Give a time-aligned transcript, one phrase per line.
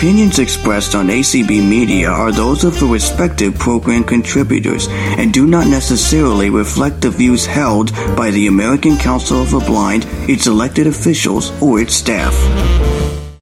[0.00, 5.66] opinions expressed on ACB Media are those of the respective program contributors and do not
[5.66, 11.52] necessarily reflect the views held by the American Council of the Blind, its elected officials,
[11.60, 12.32] or its staff.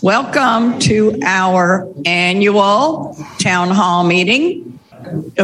[0.03, 4.81] Welcome to our annual town hall meeting.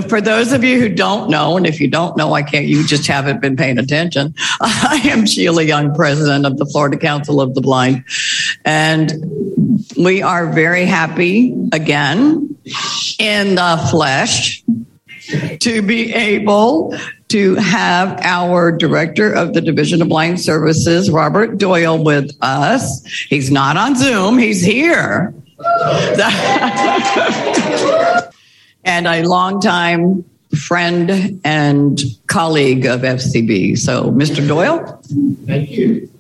[0.09, 2.85] For those of you who don't know, and if you don't know, I can't, you
[2.85, 4.35] just haven't been paying attention.
[4.61, 8.05] I am Sheila Young, president of the Florida Council of the Blind.
[8.65, 9.13] And
[9.97, 12.57] we are very happy again
[13.19, 14.65] in the flesh
[15.61, 16.97] to be able
[17.29, 23.05] to have our director of the Division of Blind Services, Robert Doyle, with us.
[23.29, 25.35] He's not on Zoom, he's here.
[28.85, 30.25] and a longtime
[30.57, 33.79] friend and colleague of FCB.
[33.79, 34.47] So, Mr.
[34.47, 35.01] Doyle?
[35.47, 36.11] Thank you.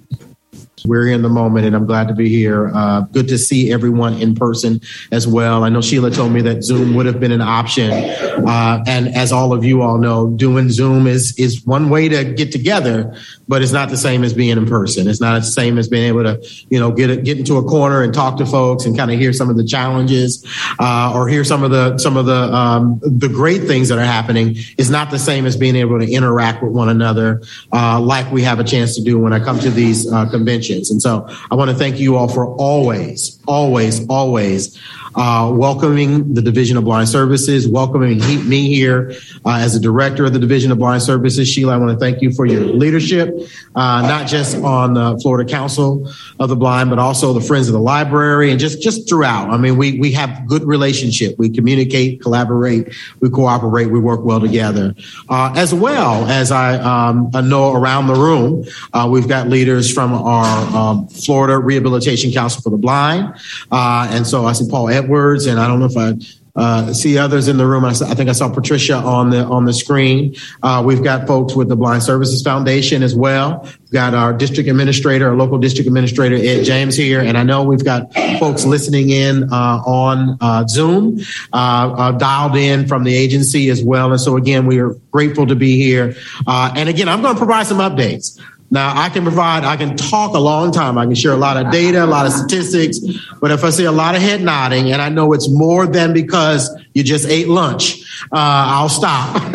[0.86, 2.70] We're in the moment, and I'm glad to be here.
[2.74, 5.64] Uh, good to see everyone in person as well.
[5.64, 9.32] I know Sheila told me that Zoom would have been an option, uh, and as
[9.32, 13.16] all of you all know, doing Zoom is is one way to get together,
[13.48, 15.08] but it's not the same as being in person.
[15.08, 17.64] It's not the same as being able to, you know, get a, get into a
[17.64, 20.44] corner and talk to folks and kind of hear some of the challenges
[20.80, 24.04] uh, or hear some of the some of the um, the great things that are
[24.04, 24.56] happening.
[24.76, 27.40] Is not the same as being able to interact with one another
[27.72, 30.26] uh, like we have a chance to do when I come to these uh,
[30.74, 34.78] And so I want to thank you all for always, always, always
[35.16, 39.12] uh, welcoming the Division of Blind Services, welcoming me here
[39.44, 41.48] uh, as the director of the Division of Blind Services.
[41.48, 43.28] Sheila, I want to thank you for your leadership,
[43.74, 47.74] uh, not just on the Florida Council of the Blind, but also the Friends of
[47.74, 49.50] the Library and just, just throughout.
[49.50, 51.36] I mean, we, we have good relationship.
[51.38, 54.94] We communicate, collaborate, we cooperate, we work well together.
[55.28, 59.92] Uh, as well as I, um, I know around the room, uh, we've got leaders
[59.92, 63.34] from our um, Florida Rehabilitation Council for the Blind.
[63.70, 66.14] Uh, and so I see Paul Edwards and I don't know if I
[66.56, 67.84] uh, see others in the room.
[67.84, 70.36] I, I, think I saw Patricia on the on the screen.
[70.62, 73.62] Uh, we've got folks with the Blind Services Foundation as well.
[73.62, 77.64] We've got our district administrator, our local district administrator Ed James here, and I know
[77.64, 81.18] we've got folks listening in uh, on uh, Zoom,
[81.52, 84.12] uh, uh, dialed in from the agency as well.
[84.12, 86.14] And so again, we are grateful to be here.
[86.46, 88.40] and again, I'm going to provide some updates.
[88.74, 90.98] Now I can provide, I can talk a long time.
[90.98, 92.98] I can share a lot of data, a lot of statistics,
[93.40, 96.12] but if I see a lot of head nodding and I know it's more than
[96.12, 99.36] because you just ate lunch, uh, I'll stop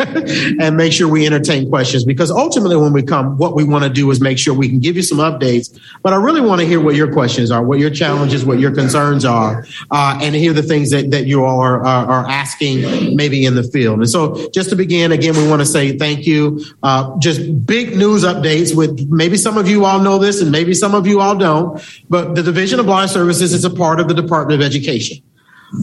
[0.60, 3.90] and make sure we entertain questions because ultimately when we come, what we want to
[3.90, 6.66] do is make sure we can give you some updates, but I really want to
[6.66, 10.52] hear what your questions are, what your challenges, what your concerns are, uh, and hear
[10.52, 13.98] the things that, that you all are, are, are, asking maybe in the field.
[13.98, 16.62] And so just to begin, again, we want to say thank you.
[16.82, 20.74] Uh, just big news updates with maybe some of you all know this and maybe
[20.74, 24.08] some of you all don't, but the Division of Blind Services is a part of
[24.08, 25.22] the Department of Education.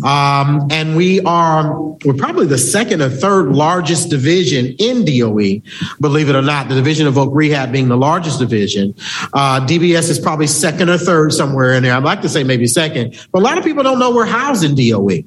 [0.04, 5.62] Um, and we are, we're probably the second or third largest division in DOE,
[6.02, 8.94] believe it or not, the division of voc rehab being the largest division.
[9.34, 11.96] Uh, DBS is probably second or third somewhere in there.
[11.96, 14.64] I'd like to say maybe second, but a lot of people don't know we're housed
[14.64, 15.24] in DOE.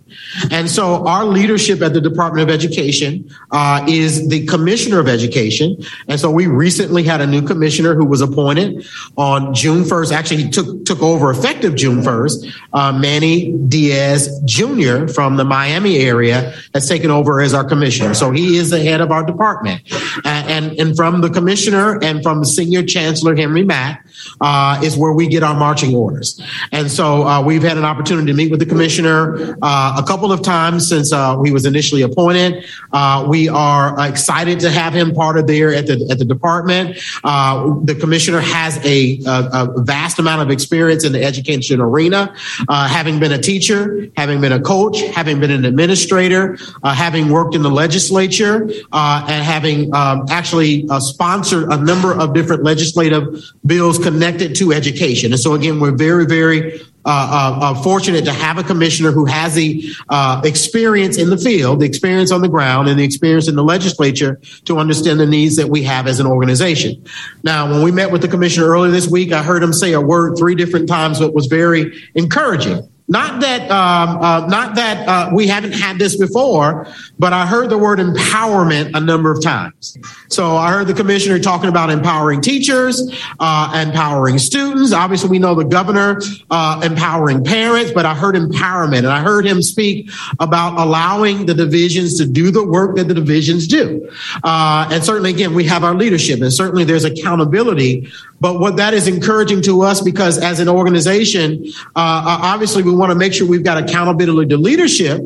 [0.51, 5.77] And so our leadership at the Department of Education, uh, is the commissioner of education.
[6.09, 10.13] And so we recently had a new commissioner who was appointed on June 1st.
[10.13, 15.07] Actually, he took, took over effective June 1st, uh, Manny Diaz Jr.
[15.07, 18.15] from the Miami area has taken over as our commissioner.
[18.15, 19.83] So he is the head of our department.
[20.25, 24.05] And, and, and from the commissioner and from senior chancellor, Henry Mack,
[24.41, 26.41] uh, is where we get our marching orders.
[26.73, 30.33] And so uh, we've had an opportunity to meet with the commissioner uh, a couple
[30.33, 32.65] of times since uh, he was initially appointed.
[32.93, 36.99] Uh, we are excited to have him part of there at the at the department.
[37.25, 42.35] Uh, the commissioner has a, a, a, vast amount of experience in the education arena,
[42.69, 47.55] having been a teacher, having been a coach, having been an administrator, uh, having worked
[47.55, 53.25] in the legislature, uh, and having um, actually uh, sponsored a number of different legislative
[53.67, 55.33] bills connected to education.
[55.33, 59.25] And so, again, we're very, very uh, uh, uh, fortunate to have a commissioner who
[59.25, 63.49] has the uh, experience in the field, the experience on the ground, and the experience
[63.49, 67.03] in the legislature to understand the needs that we have as an organization.
[67.43, 70.01] Now, when we met with the commissioner earlier this week, I heard him say a
[70.03, 72.87] word three different times that was very encouraging.
[73.11, 76.87] Not that, um, uh, not that uh, we haven't had this before,
[77.19, 79.99] but I heard the word empowerment a number of times.
[80.29, 84.93] So I heard the commissioner talking about empowering teachers, uh, empowering students.
[84.93, 86.21] Obviously, we know the governor
[86.53, 90.09] uh, empowering parents, but I heard empowerment, and I heard him speak
[90.39, 94.09] about allowing the divisions to do the work that the divisions do.
[94.45, 98.09] Uh, and certainly, again, we have our leadership, and certainly there's accountability
[98.41, 103.11] But what that is encouraging to us, because as an organization, uh, obviously we want
[103.11, 105.21] to make sure we've got accountability to leadership,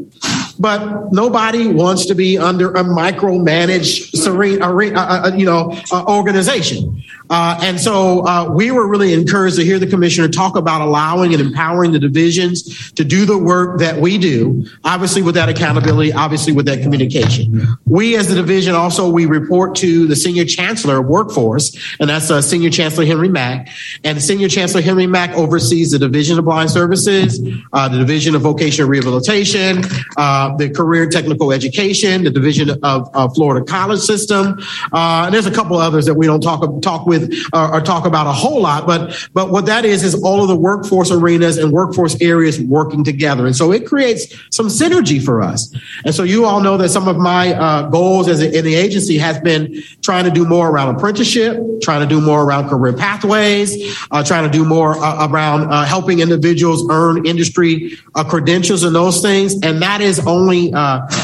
[0.59, 7.03] but nobody wants to be under a micromanaged, serene, uh, uh, you know, uh, organization.
[7.31, 11.33] Uh, and so uh, we were really encouraged to hear the commissioner talk about allowing
[11.33, 16.13] and empowering the divisions to do the work that we do, obviously with that accountability,
[16.13, 17.67] obviously with that communication.
[17.87, 22.31] We as the division also, we report to the senior chancellor of workforce, and that's
[22.31, 23.69] uh, Senior Chancellor Henry Mack.
[24.03, 27.41] And Senior Chancellor Henry Mack oversees the Division of Blind Services,
[27.73, 29.83] uh, the Division of Vocational Rehabilitation,
[30.17, 34.59] uh, the Career and Technical Education, the Division of Florida College System.
[34.93, 38.07] and there's a couple others that we don't talk, talk with with uh, or talk
[38.07, 41.59] about a whole lot, but but what that is is all of the workforce arenas
[41.59, 45.75] and workforce areas working together, and so it creates some synergy for us.
[46.05, 48.75] And so you all know that some of my uh, goals as a, in the
[48.75, 52.93] agency has been trying to do more around apprenticeship, trying to do more around career
[52.93, 53.71] pathways,
[54.11, 57.97] uh, trying to do more uh, around uh, helping individuals earn industry
[58.29, 60.73] credentials and those things, and that is only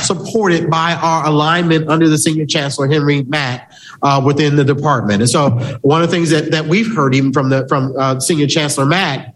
[0.02, 3.22] supported by our alignment under the senior chancellor Henry
[4.02, 5.22] Mack within the department.
[5.22, 5.50] And so
[5.82, 8.86] one of the things that, that we've heard even from the from uh, Senior Chancellor
[8.86, 9.34] Mack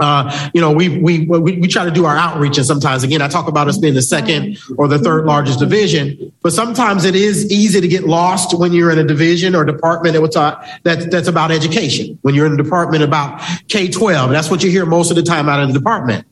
[0.00, 3.22] uh, you know, we, we, we, we try to do our outreach and sometimes again,
[3.22, 7.14] I talk about us being the second or the third largest division, but sometimes it
[7.14, 11.28] is easy to get lost when you're in a division or department that, that that's
[11.28, 12.18] about education.
[12.22, 15.48] When you're in a department about K-12, that's what you hear most of the time
[15.48, 16.26] out of the department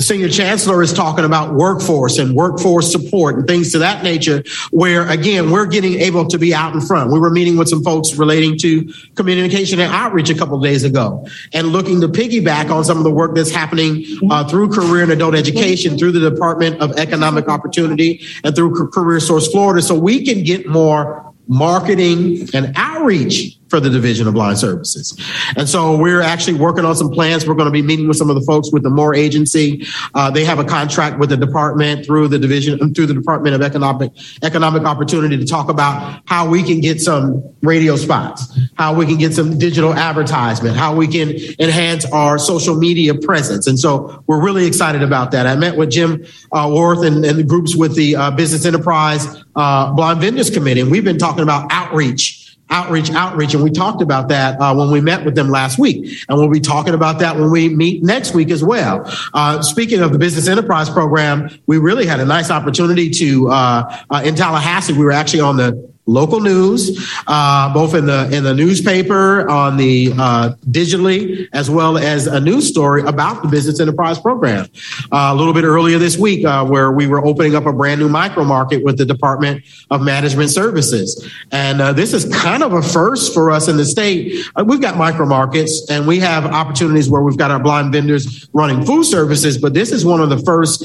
[0.00, 5.08] senior chancellor is talking about workforce and workforce support and things to that nature, where
[5.08, 7.10] again, we're getting able to be out in front.
[7.12, 11.26] We were meeting with some folks relating to communication and outreach a couple days ago
[11.52, 15.12] and looking to piggyback on some of the work that's happening uh, through career and
[15.12, 20.24] adult education, through the Department of Economic Opportunity and through Career Source Florida so we
[20.24, 25.20] can get more marketing and outreach for the Division of Blind Services.
[25.56, 27.44] And so we're actually working on some plans.
[27.44, 29.84] We're going to be meeting with some of the folks with the Moore Agency.
[30.14, 33.62] Uh, they have a contract with the department through the division, through the Department of
[33.62, 34.12] Economic
[34.44, 39.18] Economic Opportunity to talk about how we can get some radio spots, how we can
[39.18, 43.66] get some digital advertisement, how we can enhance our social media presence.
[43.66, 45.48] And so we're really excited about that.
[45.48, 49.42] I met with Jim uh, Worth and, and, the groups with the uh, Business Enterprise
[49.56, 53.54] uh, Blind Vendors Committee, and we've been talking about outreach outreach, outreach.
[53.54, 56.24] And we talked about that uh, when we met with them last week.
[56.28, 59.10] And we'll be talking about that when we meet next week as well.
[59.32, 63.96] Uh, speaking of the business enterprise program, we really had a nice opportunity to, uh,
[64.10, 68.44] uh in Tallahassee, we were actually on the local news, uh, both in the in
[68.44, 73.80] the newspaper, on the uh, digitally, as well as a news story about the business
[73.80, 74.66] enterprise program.
[75.10, 78.00] Uh, a little bit earlier this week, uh, where we were opening up a brand
[78.00, 82.72] new micro market with the Department of Management Services, and uh, this is kind of
[82.74, 84.46] a first for us in the state.
[84.56, 88.48] Uh, we've got micro markets, and we have opportunities where we've got our blind vendors
[88.52, 90.84] running food services, but this is one of the first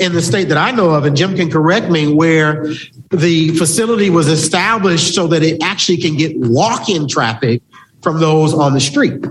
[0.00, 2.72] in the state that I know of, and Jim can correct me, where
[3.10, 4.59] the facility was established
[5.14, 7.62] so that it actually can get walk-in traffic
[8.02, 9.24] from those on the street.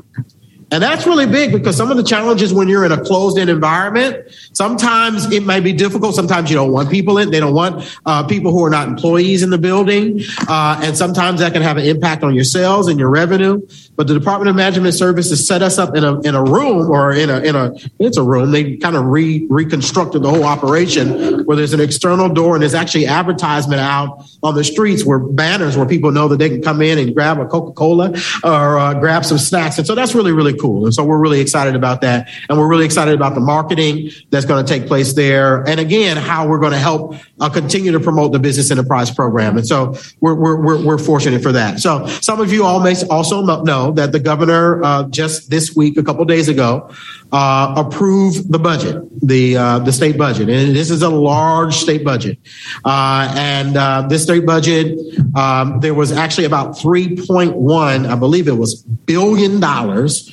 [0.72, 3.50] And that's really big because some of the challenges when you're in a closed in
[3.50, 6.14] environment, sometimes it may be difficult.
[6.14, 7.32] Sometimes you don't want people in.
[7.32, 10.22] They don't want uh, people who are not employees in the building.
[10.48, 13.62] Uh, and sometimes that can have an impact on your sales and your revenue.
[13.96, 17.14] But the Department of Management Services set us up in a, in a room or
[17.14, 18.52] in a, in a, it's a room.
[18.52, 22.76] They kind of re, reconstructed the whole operation where there's an external door and there's
[22.76, 26.82] actually advertisement out on the streets where banners where people know that they can come
[26.82, 29.78] in and grab a Coca-Cola or uh, grab some snacks.
[29.80, 30.86] And so that's really, really cool.
[30.86, 32.30] And so we're really excited about that.
[32.50, 35.68] And we're really excited about the marketing that's going to take place there.
[35.68, 39.58] And again, how we're going to help uh, continue to promote the business enterprise program.
[39.58, 41.80] And so we're, we're, we're, we're, fortunate for that.
[41.80, 45.98] So some of you all may also know that the governor uh, just this week,
[45.98, 46.92] a couple days ago,
[47.32, 52.04] uh, approved the budget, the uh, the state budget, and this is a large state
[52.04, 52.38] budget.
[52.84, 54.98] Uh, and uh, this state budget,
[55.36, 60.32] um, there was actually about 3.1, I believe it was billion dollars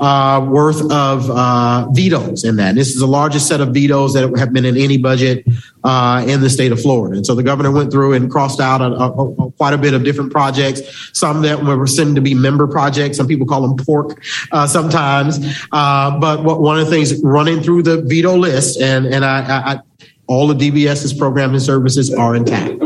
[0.00, 2.74] uh, worth of uh, vetoes in that.
[2.74, 5.46] This is the largest set of vetoes that have been in any budget
[5.84, 7.16] uh, in the state of Florida.
[7.16, 9.94] And so the governor went through and crossed out a, a, a, quite a bit
[9.94, 13.16] of different projects, some that were seen to be member projects.
[13.16, 14.22] Some people call them pork
[14.52, 15.38] uh, sometimes.
[15.72, 19.72] Uh, but what, one of the things running through the veto list, and, and I,
[19.72, 19.80] I
[20.28, 22.80] all of DBS's programs and services are intact.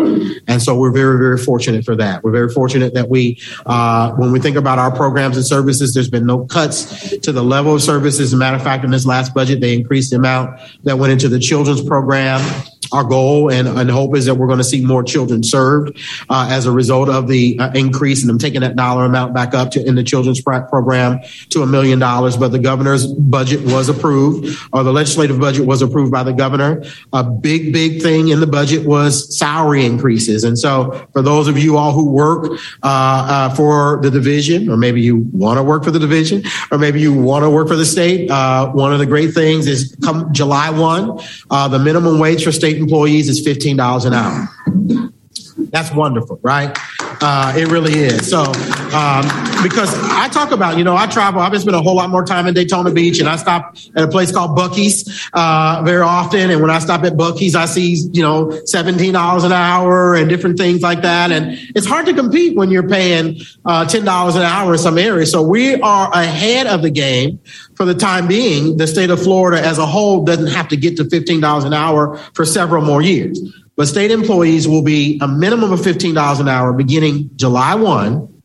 [0.47, 2.23] And so we're very, very fortunate for that.
[2.23, 6.11] We're very fortunate that we, uh, when we think about our programs and services, there's
[6.11, 8.21] been no cuts to the level of services.
[8.21, 11.13] As a matter of fact, in this last budget, they increased the amount that went
[11.13, 12.41] into the children's program
[12.93, 16.49] our goal and, and hope is that we're going to see more children served uh,
[16.51, 18.23] as a result of the uh, increase.
[18.23, 21.21] And I'm taking that dollar amount back up to in the children's program
[21.51, 22.37] to a million dollars.
[22.37, 26.83] But the governor's budget was approved, or the legislative budget was approved by the governor.
[27.13, 30.45] A big, big thing in the budget was salary increases.
[30.45, 32.51] And so, for those of you all who work
[32.83, 32.87] uh,
[33.31, 37.01] uh for the division, or maybe you want to work for the division, or maybe
[37.01, 40.33] you want to work for the state, uh, one of the great things is come
[40.33, 41.21] July 1,
[41.51, 44.49] uh, the minimum wage for state employees is $15 an hour.
[45.71, 46.77] That's wonderful, right?
[47.01, 48.29] Uh, it really is.
[48.29, 49.25] So, um,
[49.63, 52.25] because I talk about, you know, I travel, I've been spending a whole lot more
[52.25, 56.51] time in Daytona Beach and I stop at a place called Buc-ee's uh, very often.
[56.51, 60.59] And when I stop at Buc-ee's, I see, you know, $17 an hour and different
[60.59, 61.31] things like that.
[61.33, 65.31] And it's hard to compete when you're paying uh, $10 an hour in some areas.
[65.31, 67.41] So we are ahead of the game
[67.75, 68.77] for the time being.
[68.77, 72.17] The state of Florida as a whole doesn't have to get to $15 an hour
[72.35, 73.41] for several more years
[73.81, 78.40] but state employees will be a minimum of $15 an hour beginning July 1.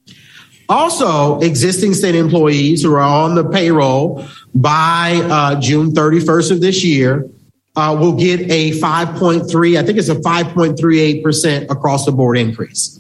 [0.67, 6.84] Also, existing state employees who are on the payroll by uh, June 31st of this
[6.84, 7.29] year
[7.75, 13.00] uh, will get a 5.3, I think it's a 5.38% across the board increase.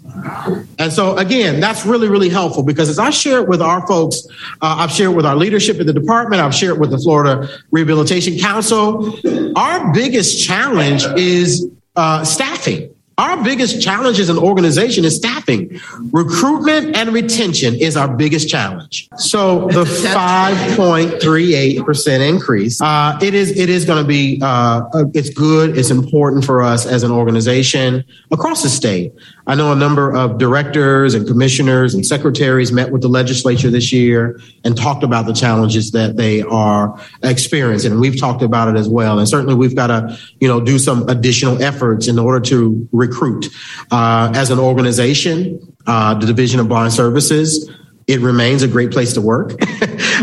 [0.79, 4.25] And so, again, that's really, really helpful because as I share it with our folks,
[4.61, 6.97] uh, I've shared it with our leadership in the department, I've shared it with the
[6.97, 9.17] Florida Rehabilitation Council.
[9.57, 12.94] Our biggest challenge is uh, staffing.
[13.17, 15.79] Our biggest challenge as an organization is staffing.
[16.11, 19.07] Recruitment and retention is our biggest challenge.
[19.17, 25.77] So the 5.38% increase, uh, it is, it is going to be, uh, it's good.
[25.77, 29.13] It's important for us as an organization across the state.
[29.47, 33.93] I know a number of directors and commissioners and secretaries met with the legislature this
[33.93, 37.91] year and talked about the challenges that they are experiencing.
[37.91, 39.19] And we've talked about it as well.
[39.19, 43.47] And certainly we've got to, you know, do some additional efforts in order to recruit.
[43.91, 47.69] Uh, as an organization, uh, the Division of Blind Services,
[48.07, 49.53] it remains a great place to work.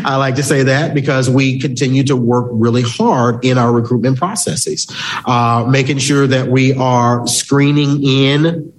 [0.04, 4.18] I like to say that because we continue to work really hard in our recruitment
[4.18, 4.86] processes,
[5.26, 8.72] uh, making sure that we are screening in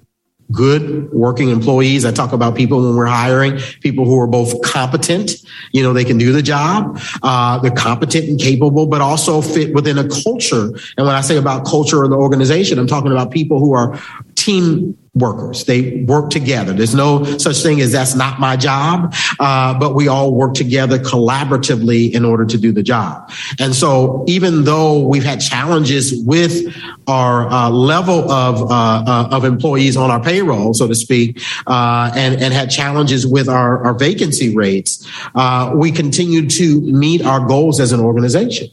[0.52, 2.04] good working employees.
[2.04, 5.32] I talk about people when we're hiring, people who are both competent,
[5.72, 7.00] you know, they can do the job.
[7.22, 10.66] Uh, they're competent and capable, but also fit within a culture.
[10.96, 14.00] And when I say about culture in the organization, I'm talking about people who are
[14.34, 15.64] team workers.
[15.64, 16.72] They work together.
[16.72, 20.98] There's no such thing as that's not my job, uh, but we all work together
[20.98, 23.30] collaboratively in order to do the job.
[23.60, 26.74] And so, even though we've had challenges with
[27.06, 32.10] our uh, level of uh, uh of employees on our payroll, so to speak, uh,
[32.14, 37.46] and and had challenges with our, our vacancy rates, uh, we continue to meet our
[37.46, 38.68] goals as an organization.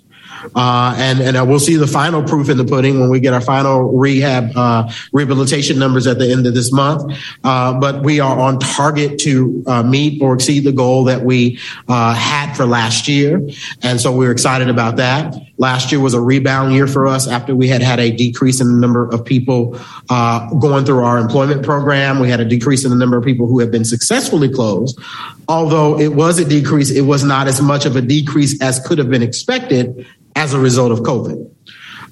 [0.56, 3.42] Uh, and and we'll see the final proof in the pudding when we get our
[3.42, 7.18] final rehab uh, rehabilitation numbers at the end of this month.
[7.44, 11.60] Uh, but we are on target to uh, meet or exceed the goal that we
[11.88, 13.42] uh, had for last year,
[13.82, 15.36] and so we're excited about that.
[15.62, 18.68] Last year was a rebound year for us after we had had a decrease in
[18.68, 22.20] the number of people uh, going through our employment program.
[22.20, 25.00] We had a decrease in the number of people who have been successfully closed.
[25.48, 28.98] Although it was a decrease, it was not as much of a decrease as could
[28.98, 30.04] have been expected
[30.36, 31.48] as a result of COVID.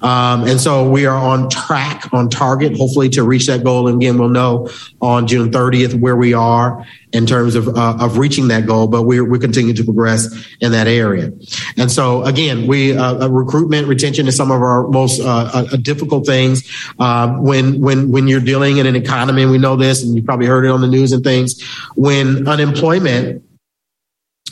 [0.02, 3.88] Um, and so we are on track, on target, hopefully to reach that goal.
[3.88, 4.68] And again, we'll know
[5.00, 8.86] on June 30th where we are in terms of uh, of reaching that goal.
[8.86, 10.28] But we're we continue to progress
[10.60, 11.32] in that area.
[11.76, 15.76] And so again, we uh, uh recruitment, retention is some of our most uh, uh
[15.76, 16.62] difficult things
[16.98, 19.42] um, when when when you're dealing in an economy.
[19.42, 21.62] And we know this, and you probably heard it on the news and things.
[21.94, 23.44] When unemployment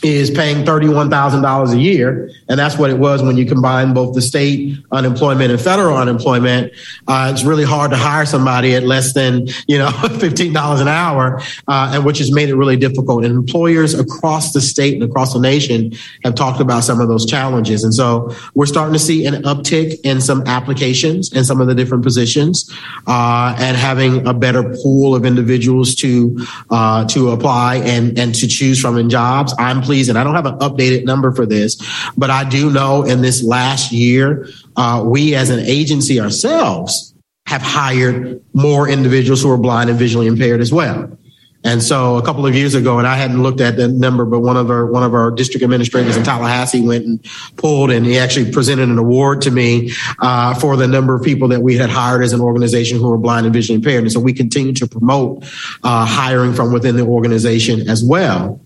[0.02, 2.30] is paying $31,000 a year.
[2.48, 6.72] And that's what it was when you combine both the state unemployment and federal unemployment.
[7.06, 11.40] Uh, it's really hard to hire somebody at less than, you know, $15 an hour,
[11.66, 13.24] uh, and which has made it really difficult.
[13.24, 15.92] And employers across the state and across the nation
[16.24, 17.82] have talked about some of those challenges.
[17.82, 21.74] And so we're starting to see an uptick in some applications in some of the
[21.74, 22.72] different positions,
[23.06, 28.46] uh, and having a better pool of individuals to, uh, to apply and, and to
[28.46, 29.54] choose from in jobs.
[29.58, 31.80] I'm pleased, and I don't have an updated number for this,
[32.16, 37.14] but I do know in this last year, uh, we as an agency ourselves
[37.46, 41.10] have hired more individuals who are blind and visually impaired as well.
[41.64, 44.40] And so a couple of years ago, and I hadn't looked at the number, but
[44.40, 47.24] one of our one of our district administrators in Tallahassee went and
[47.56, 49.90] pulled, and he actually presented an award to me
[50.20, 53.18] uh, for the number of people that we had hired as an organization who are
[53.18, 54.04] blind and visually impaired.
[54.04, 55.42] And so we continue to promote
[55.82, 58.60] uh, hiring from within the organization as well.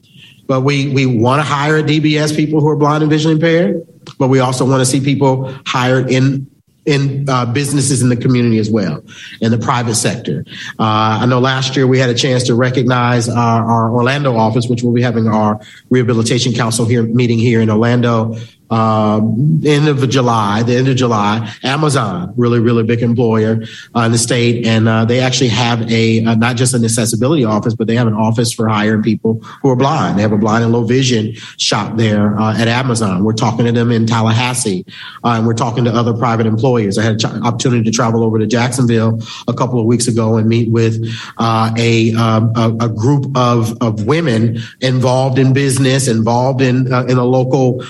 [0.53, 3.87] But we, we want to hire DBS people who are blind and visually impaired,
[4.19, 6.47] but we also want to see people hired in
[6.85, 9.03] in uh, businesses in the community as well,
[9.41, 10.45] in the private sector.
[10.79, 14.69] Uh, I know last year we had a chance to recognize our, our Orlando office,
[14.69, 18.37] which we'll be having our rehabilitation council here meeting here in Orlando
[18.73, 23.63] um, end of July, the end of July, Amazon, really, really big employer
[23.95, 24.67] uh, in the state.
[24.67, 28.07] And uh, they actually have a, uh, not just an accessibility office, but they have
[28.07, 30.19] an office for hiring people who are blind.
[30.19, 33.25] They have a blind and low vision shop there uh, at Amazon.
[33.25, 34.87] We're talking to them in Tallahassee
[35.23, 36.97] uh, and we're talking to other private employers.
[36.97, 40.49] I had an opportunity to travel over to Jacksonville a couple of weeks ago and
[40.49, 46.63] meet with uh, a, um, a, a, group of, of women involved in business, involved
[46.63, 47.83] in, in a local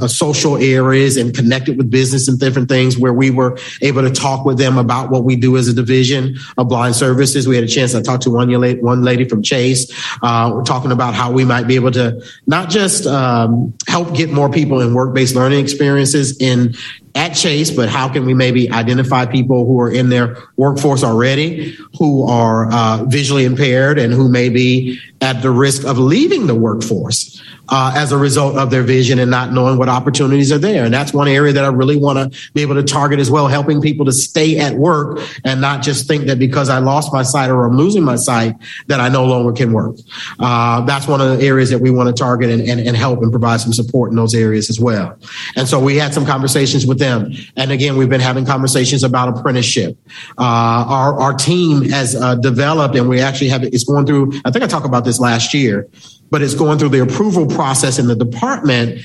[0.00, 4.10] uh, social areas and connected with business and different things where we were able to
[4.10, 7.46] talk with them about what we do as a division of blind services.
[7.46, 9.90] We had a chance to talk to one lady, one lady from Chase.
[10.22, 14.50] Uh, talking about how we might be able to not just um, help get more
[14.50, 16.74] people in work-based learning experiences in
[17.14, 21.76] at Chase, but how can we maybe identify people who are in their workforce already,
[21.98, 26.54] who are uh, visually impaired and who may be at the risk of leaving the
[26.54, 27.42] workforce?
[27.68, 30.84] Uh, as a result of their vision and not knowing what opportunities are there.
[30.84, 33.48] And that's one area that I really want to be able to target as well,
[33.48, 37.22] helping people to stay at work and not just think that because I lost my
[37.22, 38.54] sight or I'm losing my sight
[38.86, 39.96] that I no longer can work.
[40.38, 43.22] Uh, that's one of the areas that we want to target and, and, and help
[43.22, 45.18] and provide some support in those areas as well.
[45.56, 47.32] And so we had some conversations with them.
[47.56, 49.98] And again, we've been having conversations about apprenticeship.
[50.38, 54.50] Uh, our, our team has uh, developed and we actually have, it's going through, I
[54.50, 55.88] think I talked about this last year
[56.30, 59.00] but it's going through the approval process in the department.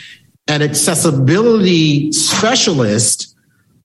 [0.47, 3.35] An accessibility specialist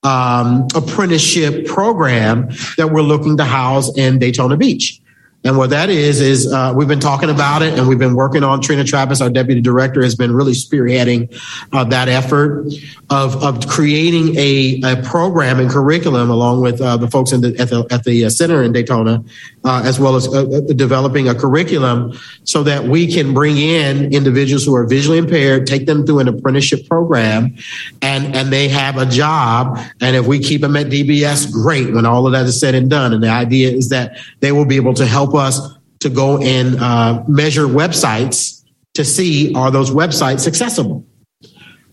[0.03, 5.01] um, apprenticeship program that we're looking to house in Daytona Beach.
[5.45, 8.43] And what that is, is uh, we've been talking about it and we've been working
[8.43, 11.33] on Trina Travis, our deputy director, has been really spearheading
[11.71, 12.67] uh, that effort
[13.09, 17.69] of, of creating a, a program and curriculum along with uh, the folks the, at
[17.69, 19.23] the, at the uh, center in Daytona,
[19.63, 20.43] uh, as well as uh,
[20.75, 25.85] developing a curriculum so that we can bring in individuals who are visually impaired, take
[25.85, 27.55] them through an apprenticeship program
[28.01, 29.79] and, and they have a job.
[30.01, 32.89] And if we keep them at DBS, great when all of that is said and
[32.89, 33.13] done.
[33.13, 36.41] And the idea is that they will be able to help help us to go
[36.41, 38.63] and uh, measure websites
[38.95, 41.05] to see are those websites accessible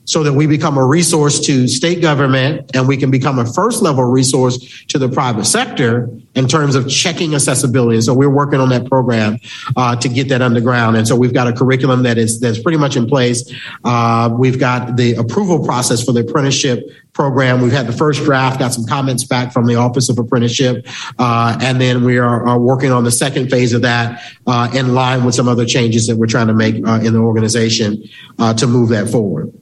[0.06, 3.82] so that we become a resource to state government and we can become a first
[3.82, 7.96] level resource to the private sector in terms of checking accessibility.
[7.96, 9.38] And so we're working on that program
[9.76, 10.96] uh, to get that underground.
[10.96, 13.52] And so we've got a curriculum that is that's pretty much in place.
[13.84, 17.60] Uh, we've got the approval process for the apprenticeship program.
[17.60, 20.86] We've had the first draft, got some comments back from the Office of Apprenticeship,
[21.18, 24.94] uh, and then we are, are, working on the second phase of that uh, in
[24.94, 28.02] line with some other changes that we're trying to make uh, in the organization
[28.38, 29.52] uh, to move that forward.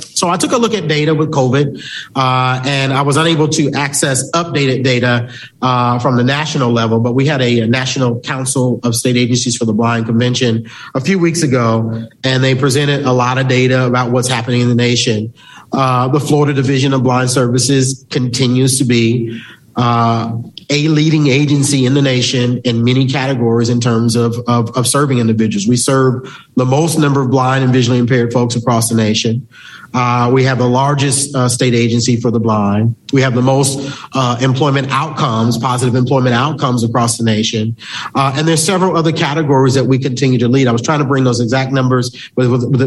[0.00, 1.82] So I took a look at data with COVID,
[2.14, 7.00] uh, and I was unable to access updated data uh, from the national level.
[7.00, 11.00] But we had a, a, National Council of State Agencies for the Blind convention a
[11.00, 14.74] few weeks ago, and they presented a lot of data about what's happening in the
[14.74, 15.32] nation.
[15.72, 19.42] Uh, the Florida Division of Blind Services continues to be
[19.76, 20.36] uh,
[20.70, 25.18] a leading agency in the nation in many categories in terms of, of, of serving
[25.18, 25.66] individuals.
[25.66, 29.46] We serve the most number of blind and visually impaired folks across the nation.
[29.94, 32.96] Uh, we have the largest uh, state agency for the blind.
[33.12, 37.76] We have the most uh, employment outcomes, positive employment outcomes across the nation.
[38.16, 40.66] Uh, and there's several other categories that we continue to lead.
[40.66, 42.44] I was trying to bring those exact numbers, but,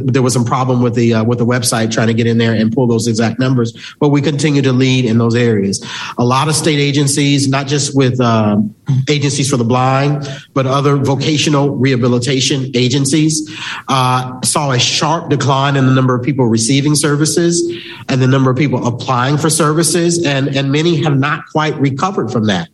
[0.08, 2.54] there was some problem with the uh, with the website trying to get in there
[2.54, 3.96] and pull those exact numbers.
[4.00, 5.84] But we continue to lead in those areas.
[6.18, 8.76] A lot of state agencies, not just with um,
[9.10, 13.50] agencies for the blind, but other vocational rehabilitation agencies,
[13.88, 17.62] uh, saw a sharp decline in the number of people receiving services
[18.10, 22.32] and the number of people applying for services, and, and many have not quite recovered
[22.32, 22.70] from that.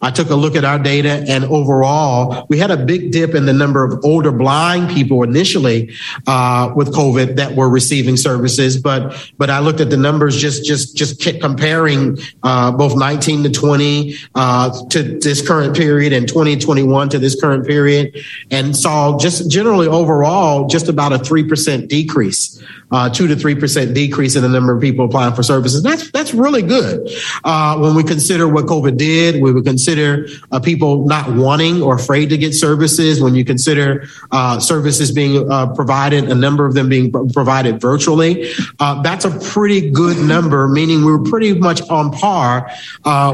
[0.00, 3.46] I took a look at our data, and overall, we had a big dip in
[3.46, 5.92] the number of older blind people initially
[6.26, 10.64] uh, with COVID that were receiving services, but but I looked at the numbers just
[10.64, 17.08] just just comparing uh, both 19 to 20 uh, to this current period and 2021
[17.10, 18.16] to this current period,
[18.50, 23.54] and saw just generally overall just about a three percent decrease uh, two to three
[23.54, 25.82] percent decrease in the number of people applying for services.
[25.82, 27.10] That's that's really good.
[27.44, 31.96] Uh, when we consider what COVID did, we would consider uh, people not wanting or
[31.96, 33.20] afraid to get services.
[33.20, 38.52] When you consider uh, services being uh, provided, a number of them being provided virtually,
[38.80, 40.68] uh, that's a pretty good number.
[40.68, 42.70] Meaning we're pretty much on par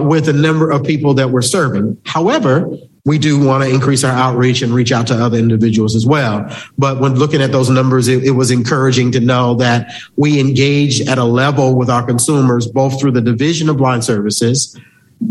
[0.00, 1.96] with the number of people that we're serving.
[2.04, 2.70] However,
[3.06, 6.48] we do want to increase our outreach and reach out to other individuals as well.
[6.78, 11.06] But when looking at those numbers, it, it, was encouraging to know that we engaged
[11.06, 14.78] at a level with our consumers, both through the Division of Blind Services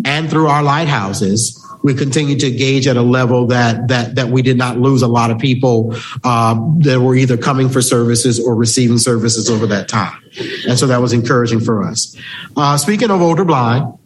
[0.06, 1.60] and through our lighthouses.
[1.84, 5.08] We continue to engage at a level that that that we did not lose a
[5.08, 9.90] lot of people uh, that were either coming for services or receiving services over that
[9.90, 10.18] time,
[10.66, 12.16] and so that was encouraging for us.
[12.56, 13.98] Uh, speaking of older blind,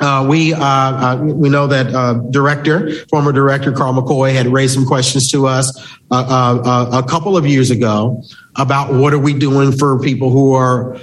[0.00, 4.72] uh, we uh, uh, we know that uh, director, former director Carl McCoy, had raised
[4.72, 5.78] some questions to us
[6.10, 8.22] uh, uh, a couple of years ago
[8.56, 10.96] about what are we doing for people who are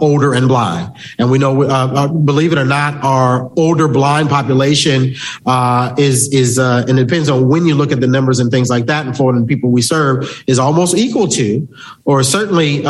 [0.00, 0.94] older and blind.
[1.18, 5.14] And we know, believe it or not, our older blind population
[5.98, 8.86] is is and it depends on when you look at the numbers and things like
[8.86, 9.06] that.
[9.06, 11.68] in Florida and people we serve is almost equal to,
[12.06, 12.80] or certainly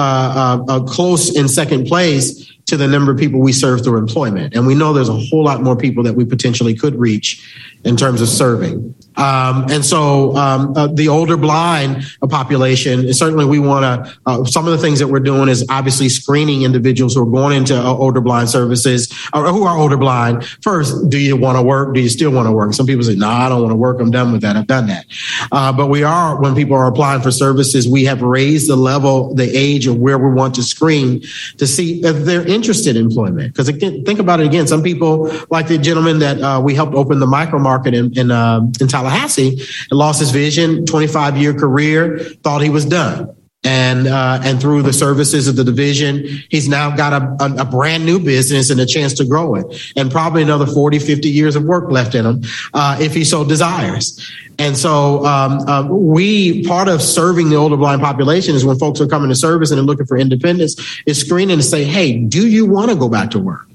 [0.87, 4.55] close in second place to the number of people we serve through employment.
[4.55, 7.97] And we know there's a whole lot more people that we potentially could reach in
[7.97, 8.95] terms of serving.
[9.17, 14.67] Um, and so um, uh, the older blind population, certainly we want to, uh, some
[14.67, 17.93] of the things that we're doing is obviously screening individuals who are going into uh,
[17.93, 20.45] older blind services or who are older blind.
[20.63, 21.95] First, do you want to work?
[21.95, 22.73] Do you still want to work?
[22.75, 24.01] Some people say, no, I don't want to work.
[24.01, 24.57] I'm done with that.
[24.57, 25.07] I've done that.
[25.51, 29.35] Uh, but we are, when people are applying for services, we have raised the level,
[29.35, 31.23] the age of where we want to screen
[31.59, 33.55] to see if they're interested in employment.
[33.55, 34.67] Because think about it again.
[34.67, 38.31] Some people, like the gentleman that uh, we helped open the micro market in, in,
[38.31, 39.61] um, in Tallahassee
[39.91, 43.37] and lost his vision, 25 year career, thought he was done.
[43.65, 47.65] And uh, and through the services of the division, he's now got a, a, a,
[47.65, 51.55] brand new business and a chance to grow it, and probably another 40, 50 years
[51.55, 52.43] of work left in him,
[52.75, 54.19] uh, if he so desires.
[54.59, 59.01] And so um, uh, we part of serving the older blind population is when folks
[59.01, 60.75] are coming to service and they're looking for independence,
[61.07, 63.69] is screening to say, hey, do you want to go back to work?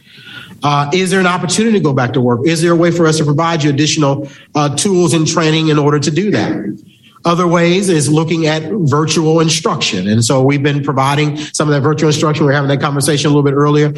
[0.64, 2.42] Uh, is there an opportunity to go back to work?
[2.46, 5.78] Is there a way for us to provide you additional uh, tools and training in
[5.78, 6.84] order to do that?
[7.26, 10.08] Other ways is looking at virtual instruction.
[10.08, 12.46] And so we've been providing some of that virtual instruction.
[12.46, 13.94] We are having that conversation a little bit earlier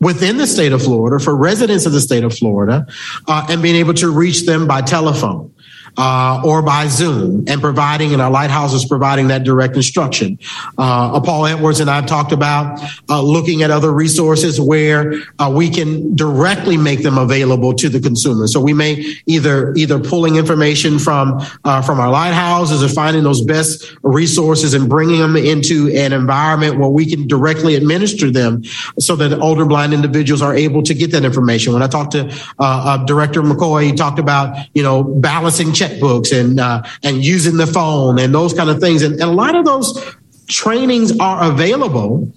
[0.00, 2.86] within the state of Florida for residents of the state of Florida
[3.28, 5.54] uh, and being able to reach them by telephone
[5.96, 10.38] uh, or by Zoom and providing, and our lighthouses providing that direct instruction.
[10.78, 15.52] Uh, Paul Edwards and I have talked about uh, looking at other resources where uh,
[15.54, 18.46] we can directly make them available to the consumer.
[18.46, 23.42] So we may either either pulling information from uh, from our lighthouses or finding those
[23.42, 28.64] best resources and bringing them into an environment where we can directly administer them,
[28.98, 31.72] so that older blind individuals are able to get that information.
[31.72, 36.60] When I talked to uh, Director McCoy, he talked about you know balancing checkbooks and
[36.60, 39.02] uh, and using the phone and those kind of things.
[39.02, 40.16] And, and a lot of those
[40.48, 42.32] trainings are available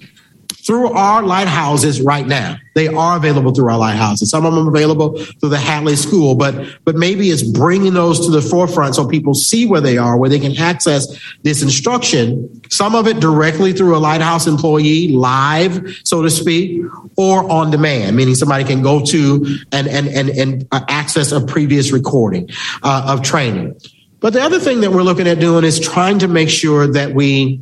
[0.66, 2.58] through our lighthouses right now.
[2.74, 4.30] They are available through our lighthouses.
[4.30, 8.32] Some of them available through the Hadley School, but but maybe it's bringing those to
[8.32, 12.62] the forefront so people see where they are, where they can access this instruction.
[12.70, 16.82] Some of it directly through a lighthouse employee, live, so to speak,
[17.16, 21.40] or on demand, meaning somebody can go to and and and and uh, access a
[21.46, 22.50] previous recording
[22.84, 23.80] uh, of training.
[24.20, 27.14] But the other thing that we're looking at doing is trying to make sure that
[27.14, 27.62] we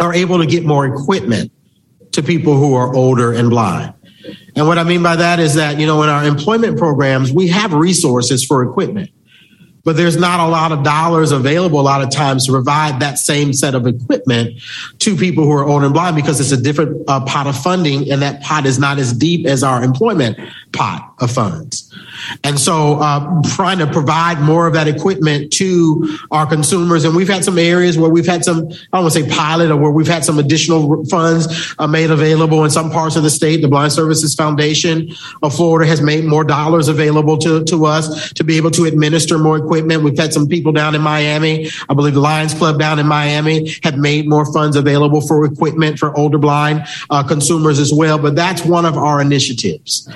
[0.00, 1.52] are able to get more equipment
[2.12, 3.94] to people who are older and blind.
[4.56, 7.48] And what I mean by that is that, you know, in our employment programs, we
[7.48, 9.10] have resources for equipment,
[9.84, 13.18] but there's not a lot of dollars available a lot of times to provide that
[13.18, 14.60] same set of equipment
[14.98, 18.10] to people who are older and blind because it's a different uh, pot of funding
[18.10, 20.38] and that pot is not as deep as our employment
[20.72, 21.92] pot of funds.
[22.44, 27.04] And so, uh, trying to provide more of that equipment to our consumers.
[27.04, 29.70] And we've had some areas where we've had some, I don't want to say pilot,
[29.70, 33.30] or where we've had some additional funds uh, made available in some parts of the
[33.30, 33.62] state.
[33.62, 35.10] The Blind Services Foundation
[35.42, 39.38] of Florida has made more dollars available to, to us to be able to administer
[39.38, 40.02] more equipment.
[40.02, 41.70] We've had some people down in Miami.
[41.88, 45.98] I believe the Lions Club down in Miami have made more funds available for equipment
[45.98, 48.18] for older blind uh, consumers as well.
[48.18, 50.08] But that's one of our initiatives.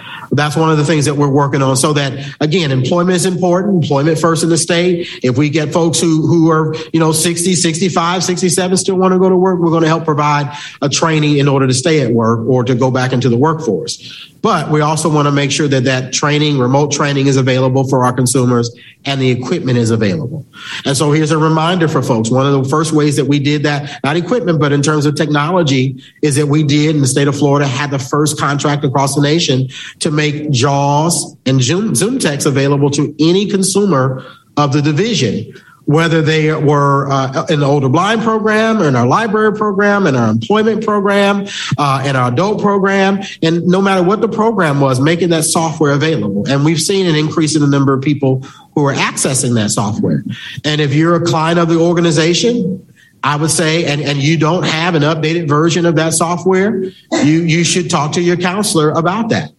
[0.45, 1.75] That's one of the things that we're working on.
[1.75, 5.09] So that again, employment is important, employment first in the state.
[5.23, 9.19] If we get folks who, who are, you know, 60, 65, 67 still want to
[9.19, 12.11] go to work, we're going to help provide a training in order to stay at
[12.11, 14.29] work or to go back into the workforce.
[14.45, 18.05] But we also want to make sure that that training, remote training is available for
[18.05, 18.71] our consumers
[19.07, 20.45] and the equipment is available.
[20.85, 22.31] And so here's a reminder for folks.
[22.31, 25.15] One of the first ways that we did that, not equipment, but in terms of
[25.15, 29.15] technology, is that we did in the state of Florida had the first contract across
[29.15, 29.67] the nation
[30.01, 34.27] to make JAWS and Zoom, Zoom text available to any consumer
[34.59, 35.55] of the division
[35.87, 40.17] whether they were uh, in the older blind program, or in our library program, in
[40.17, 41.47] our employment program,
[41.79, 45.93] uh, in our adult program, and no matter what the program was, making that software
[45.93, 46.49] available.
[46.49, 48.41] And we've seen an increase in the number of people
[48.75, 50.25] who are accessing that software.
[50.65, 52.87] And if you're a client of the organization,
[53.23, 56.93] I would say, and, and you don't have an updated version of that software, you,
[57.23, 59.51] you should talk to your counselor about that.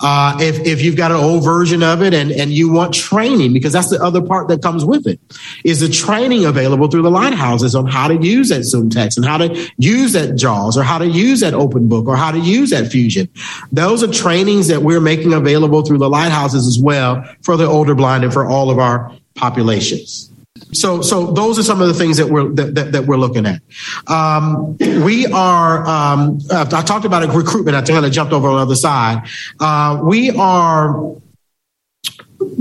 [0.00, 3.52] Uh, if, if you've got an old version of it and, and you want training,
[3.52, 5.18] because that's the other part that comes with it,
[5.64, 9.26] is the training available through the lighthouses on how to use that Zoom text and
[9.26, 12.38] how to use that JAWS or how to use that Open Book or how to
[12.38, 13.28] use that Fusion.
[13.72, 17.94] Those are trainings that we're making available through the lighthouses as well for the older
[17.94, 20.30] blind and for all of our populations.
[20.72, 23.46] So, so those are some of the things that we're that, that, that we're looking
[23.46, 23.62] at.
[24.06, 25.86] Um, we are.
[25.86, 27.76] Um, I talked about a recruitment.
[27.76, 29.26] I kind of jumped over on the other side.
[29.60, 31.16] Uh, we are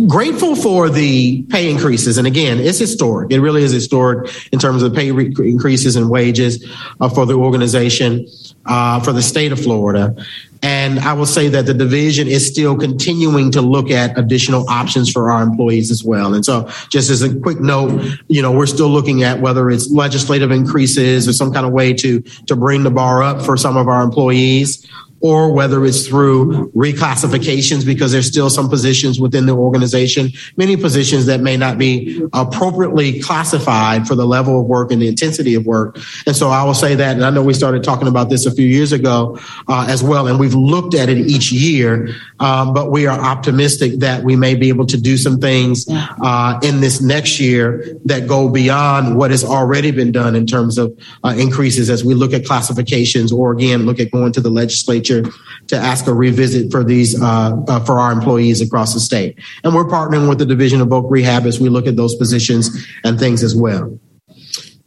[0.07, 2.17] grateful for the pay increases.
[2.17, 3.31] And again, it's historic.
[3.31, 6.67] It really is historic in terms of pay re- increases and wages
[6.99, 8.27] uh, for the organization,
[8.67, 10.15] uh, for the state of Florida.
[10.63, 15.11] And I will say that the division is still continuing to look at additional options
[15.11, 16.33] for our employees as well.
[16.33, 19.91] And so just as a quick note, you know, we're still looking at whether it's
[19.91, 23.77] legislative increases or some kind of way to, to bring the bar up for some
[23.77, 24.87] of our employees
[25.19, 31.25] or whether it's through reclassifications because there's still some positions within the organization, many positions
[31.25, 35.65] that may not be appropriately classified for the level of work and the intensity of
[35.65, 35.97] work.
[36.27, 38.53] And so I will say that, and I know we started talking about this a
[38.53, 42.91] few years ago uh, as well, and we've looked at it each year, um, but
[42.91, 47.01] we are optimistic that we may be able to do some things uh, in this
[47.01, 51.89] next year that go beyond what has already been done in terms of uh, increases
[51.89, 55.75] as we look at classifications or again, look at going to the legislature legislature to
[55.75, 59.37] ask a revisit for these uh, uh, for our employees across the state.
[59.63, 62.85] And we're partnering with the Division of Voc Rehab as we look at those positions
[63.03, 63.99] and things as well.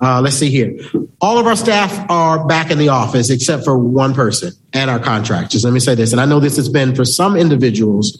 [0.01, 0.79] Uh, let's see here.
[1.21, 4.99] All of our staff are back in the office except for one person and our
[4.99, 5.65] contractors.
[5.65, 8.17] Let me say this, and I know this has been for some individuals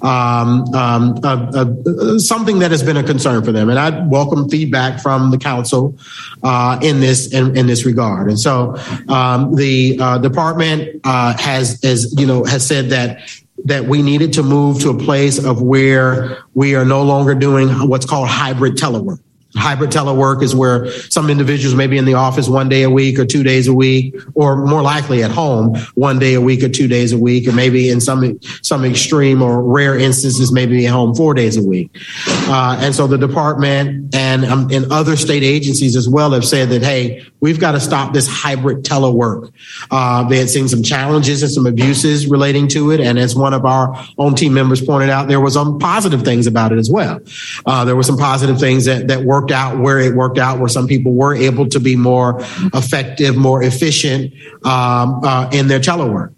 [0.00, 4.48] um, um, uh, uh, something that has been a concern for them, and I welcome
[4.48, 5.98] feedback from the council
[6.42, 8.28] uh, in this in, in, this regard.
[8.28, 8.76] And so
[9.08, 13.20] um, the uh, department uh, has, as you know, has said that
[13.64, 17.68] that we needed to move to a place of where we are no longer doing
[17.88, 19.18] what's called hybrid telework.
[19.54, 23.18] Hybrid telework is where some individuals may be in the office one day a week
[23.18, 26.68] or two days a week, or more likely at home one day a week or
[26.68, 30.92] two days a week, or maybe in some some extreme or rare instances, maybe at
[30.92, 31.90] home four days a week.
[32.26, 36.68] Uh, and so the department and um, and other state agencies as well have said
[36.68, 39.52] that hey, we've got to stop this hybrid telework.
[39.90, 43.54] Uh, they had seen some challenges and some abuses relating to it, and as one
[43.54, 46.90] of our own team members pointed out, there was some positive things about it as
[46.90, 47.20] well.
[47.66, 50.68] Uh, there were some positive things that that worked out where it worked out, where
[50.68, 52.40] some people were able to be more
[52.74, 54.32] effective, more efficient
[54.64, 56.34] um, uh, in their telework.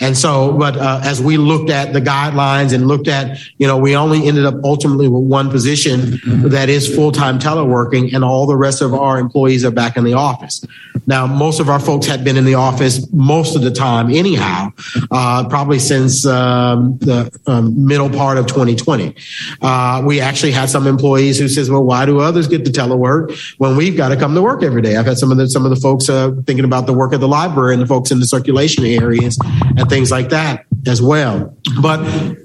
[0.00, 3.76] And so, but uh, as we looked at the guidelines and looked at, you know,
[3.76, 8.46] we only ended up ultimately with one position that is full time teleworking, and all
[8.46, 10.64] the rest of our employees are back in the office.
[11.06, 14.72] Now, most of our folks had been in the office most of the time, anyhow,
[15.10, 19.14] uh, probably since um, the um, middle part of 2020.
[19.60, 23.38] Uh, we actually had some employees who says, "Well, why do others get to telework
[23.58, 25.64] when we've got to come to work every day?" I've had some of the some
[25.64, 28.20] of the folks uh, thinking about the work at the library and the folks in
[28.20, 29.38] the circulation areas
[29.76, 31.56] and things like that as well.
[31.80, 32.00] But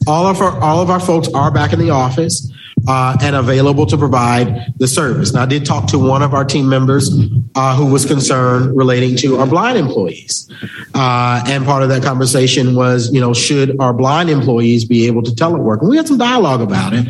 [0.08, 2.52] all of our all of our folks are back in the office
[2.88, 5.34] uh, and available to provide the service.
[5.34, 7.12] Now, I did talk to one of our team members
[7.56, 10.50] uh, who was concerned relating to our blind employees,
[10.94, 15.22] uh, and part of that conversation was, you know, should our blind employees be able
[15.24, 15.82] to telework?
[15.82, 17.08] And we had some dialogue about it,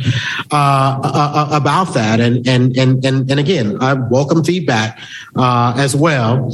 [0.51, 4.99] uh, uh, uh, about that, and and and and and again, I welcome feedback
[5.35, 6.51] as well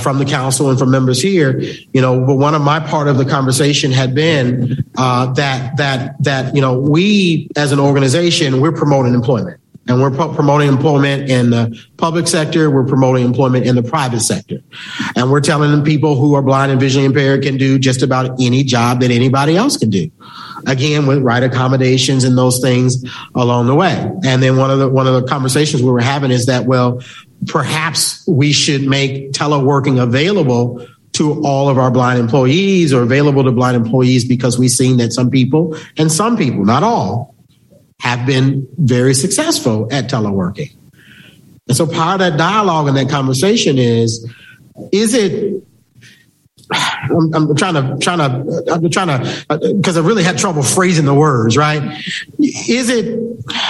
[0.00, 1.60] from the council and from members here.
[1.92, 6.54] You know, but one of my part of the conversation had been that that that
[6.54, 9.60] you know we as an organization we're promoting employment.
[9.88, 12.70] And we're promoting employment in the public sector.
[12.70, 14.60] We're promoting employment in the private sector.
[15.14, 18.64] And we're telling people who are blind and visually impaired can do just about any
[18.64, 20.10] job that anybody else can do.
[20.66, 23.04] Again, with right accommodations and those things
[23.36, 24.10] along the way.
[24.24, 27.00] And then one of the, one of the conversations we were having is that, well,
[27.46, 33.52] perhaps we should make teleworking available to all of our blind employees or available to
[33.52, 37.35] blind employees because we've seen that some people and some people, not all,
[38.00, 40.72] have been very successful at teleworking.
[41.68, 44.30] And so part of that dialogue and that conversation is,
[44.92, 45.62] is it
[46.68, 51.04] I'm, I'm, trying to trying to I'm trying to because I really had trouble phrasing
[51.04, 52.04] the words right.
[52.40, 53.20] Is it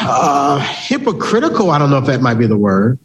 [0.00, 1.70] uh, hypocritical?
[1.70, 2.98] I don't know if that might be the word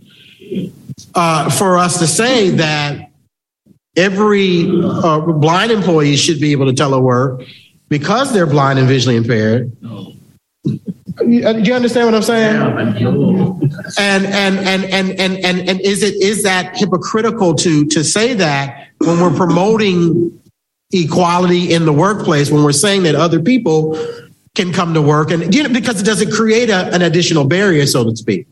[1.15, 3.11] uh, for us to say that
[3.97, 7.47] every uh, blind employee should be able to telework
[7.89, 9.75] because they're blind and visually impaired,
[11.39, 12.55] do you understand what I'm saying?
[13.97, 18.33] and, and, and, and, and, and, and is it, is that hypocritical to, to say
[18.33, 20.39] that when we're promoting
[20.91, 23.97] equality in the workplace, when we're saying that other people
[24.55, 27.85] can come to work and you know, because it doesn't create a, an additional barrier,
[27.85, 28.47] so to speak.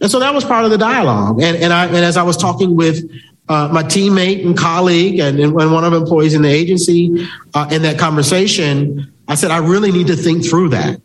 [0.00, 1.40] And so that was part of the dialogue.
[1.40, 3.10] And, and I, and as I was talking with
[3.48, 7.68] uh, my teammate and colleague and, and one of the employees in the agency uh,
[7.70, 11.00] in that conversation, I said, I really need to think through that.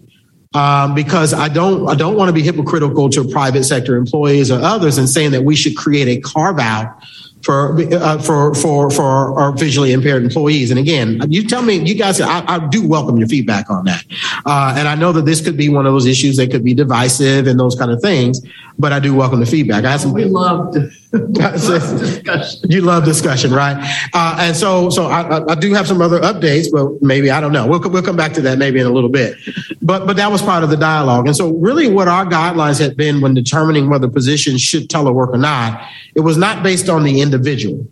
[0.55, 4.61] Um, because I don't, I don't want to be hypocritical to private sector employees or
[4.61, 7.03] others and saying that we should create a carve out
[7.45, 10.71] for uh, for for for our visually impaired employees.
[10.71, 14.03] And again, you tell me, you guys, I, I do welcome your feedback on that.
[14.45, 16.73] Uh, and I know that this could be one of those issues that could be
[16.73, 18.41] divisive and those kind of things.
[18.77, 19.85] But I do welcome the feedback.
[19.85, 20.73] I have some, we love
[21.31, 22.71] discussion.
[22.71, 23.77] You love discussion, right?
[24.13, 27.53] Uh, and so, so I, I, do have some other updates, but maybe I don't
[27.53, 27.67] know.
[27.67, 29.37] We'll we'll come back to that maybe in a little bit.
[29.81, 31.27] But but that was part of the dialogue.
[31.27, 35.37] And so, really, what our guidelines had been when determining whether positions should telework or
[35.37, 35.81] not,
[36.15, 37.87] it was not based on the individual,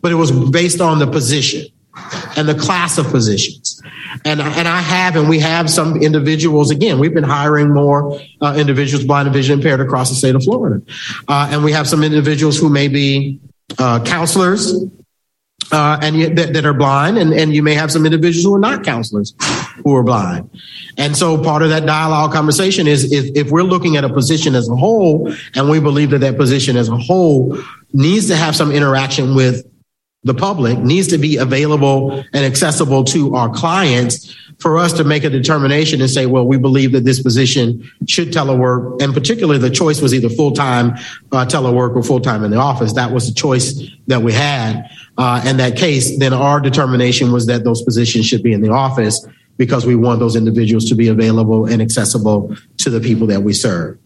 [0.00, 1.66] but it was based on the position
[2.36, 3.80] and the class of positions.
[4.24, 8.56] And, and I have, and we have some individuals, again, we've been hiring more uh,
[8.58, 10.82] individuals blind and vision impaired across the state of Florida.
[11.28, 13.40] Uh, and we have some individuals who may be
[13.78, 14.84] uh, counselors
[15.72, 18.54] uh, and you, that, that, are blind, and, and you may have some individuals who
[18.54, 19.34] are not counselors
[19.84, 20.48] who are blind.
[20.96, 24.54] And so part of that dialogue conversation is, is if we're looking at a position
[24.54, 27.58] as a whole, and we believe that that position as a whole
[27.92, 29.66] needs to have some interaction with
[30.26, 35.22] the public needs to be available and accessible to our clients for us to make
[35.22, 39.00] a determination and say, well, we believe that this position should telework.
[39.00, 40.96] And particularly the choice was either full time
[41.30, 42.92] uh, telework or full time in the office.
[42.94, 44.90] That was the choice that we had.
[45.16, 48.70] Uh, in that case, then our determination was that those positions should be in the
[48.70, 49.24] office
[49.58, 53.52] because we want those individuals to be available and accessible to the people that we
[53.52, 53.96] serve.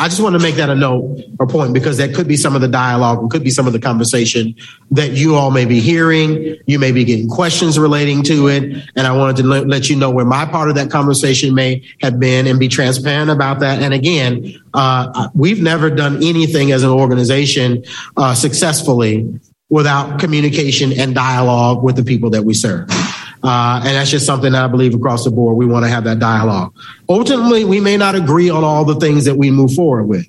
[0.00, 2.54] I just want to make that a note or point because that could be some
[2.54, 4.54] of the dialogue and could be some of the conversation
[4.92, 6.56] that you all may be hearing.
[6.66, 8.88] You may be getting questions relating to it.
[8.94, 12.20] And I wanted to let you know where my part of that conversation may have
[12.20, 13.82] been and be transparent about that.
[13.82, 17.82] And again, uh, we've never done anything as an organization
[18.16, 22.88] uh, successfully without communication and dialogue with the people that we serve.
[23.42, 25.56] Uh, and that's just something that I believe across the board.
[25.56, 26.74] We want to have that dialogue.
[27.08, 30.26] Ultimately, we may not agree on all the things that we move forward with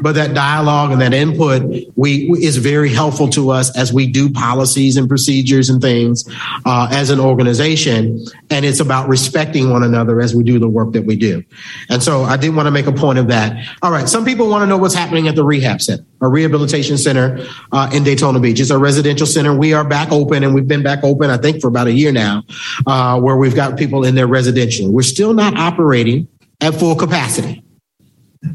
[0.00, 1.62] but that dialogue and that input
[1.96, 6.24] we is very helpful to us as we do policies and procedures and things
[6.64, 8.24] uh, as an organization.
[8.50, 11.42] And it's about respecting one another as we do the work that we do.
[11.88, 13.66] And so i did want to make a point of that.
[13.82, 14.08] All right.
[14.08, 17.90] Some people want to know what's happening at the rehab center a rehabilitation center uh,
[17.94, 18.60] in daytona beach.
[18.60, 19.56] It's a residential center.
[19.56, 22.12] We are back open and we've been back open i think for about a year
[22.12, 22.42] now
[22.86, 26.28] uh, where we've got people in their residential we're still not operating
[26.60, 27.62] at full capacity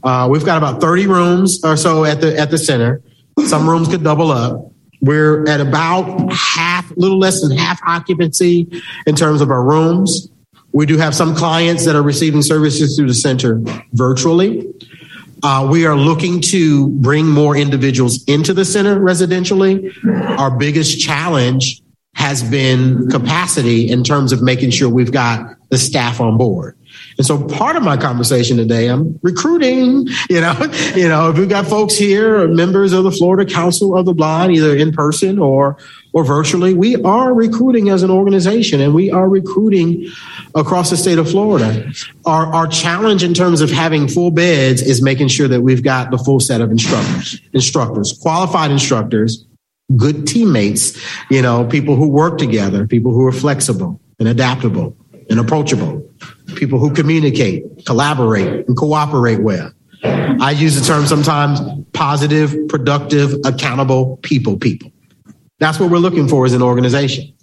[0.04, 3.02] uh, we've got about 30 rooms or so at the at the center.
[3.45, 4.71] Some rooms could double up.
[5.02, 10.30] We're at about half, a little less than half occupancy in terms of our rooms.
[10.71, 13.62] We do have some clients that are receiving services through the center
[13.93, 14.74] virtually.
[15.43, 19.93] Uh, we are looking to bring more individuals into the center residentially.
[20.39, 21.82] Our biggest challenge
[22.15, 26.78] has been capacity in terms of making sure we've got the staff on board.
[27.17, 30.54] And so part of my conversation today, I'm recruiting, you know,
[30.95, 34.54] you know, if we've got folks here, members of the Florida Council of the Blind,
[34.54, 35.78] either in person or
[36.13, 40.10] or virtually, we are recruiting as an organization and we are recruiting
[40.56, 41.91] across the state of Florida.
[42.25, 46.12] Our, our challenge in terms of having full beds is making sure that we've got
[46.12, 49.45] the full set of instructors, instructors, qualified instructors,
[49.97, 50.97] good teammates,
[51.30, 54.95] you know, people who work together, people who are flexible and adaptable
[55.30, 56.10] and approachable
[56.56, 59.72] people who communicate, collaborate, and cooperate well.
[60.04, 61.60] I use the term sometimes
[61.94, 64.91] positive, productive, accountable people, people.
[65.60, 67.34] That's what we're looking for as an organization.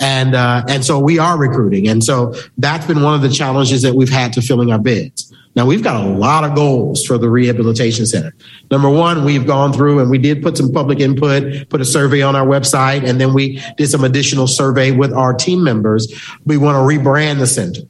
[0.00, 1.88] And, uh, and so we are recruiting.
[1.88, 5.32] And so that's been one of the challenges that we've had to filling our beds.
[5.56, 8.32] Now we've got a lot of goals for the rehabilitation center.
[8.70, 12.22] Number one, we've gone through and we did put some public input, put a survey
[12.22, 16.06] on our website, and then we did some additional survey with our team members.
[16.44, 17.80] We want to rebrand the center.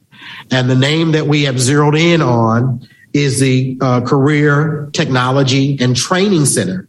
[0.51, 5.95] And the name that we have zeroed in on is the uh, Career Technology and
[5.95, 6.87] Training Center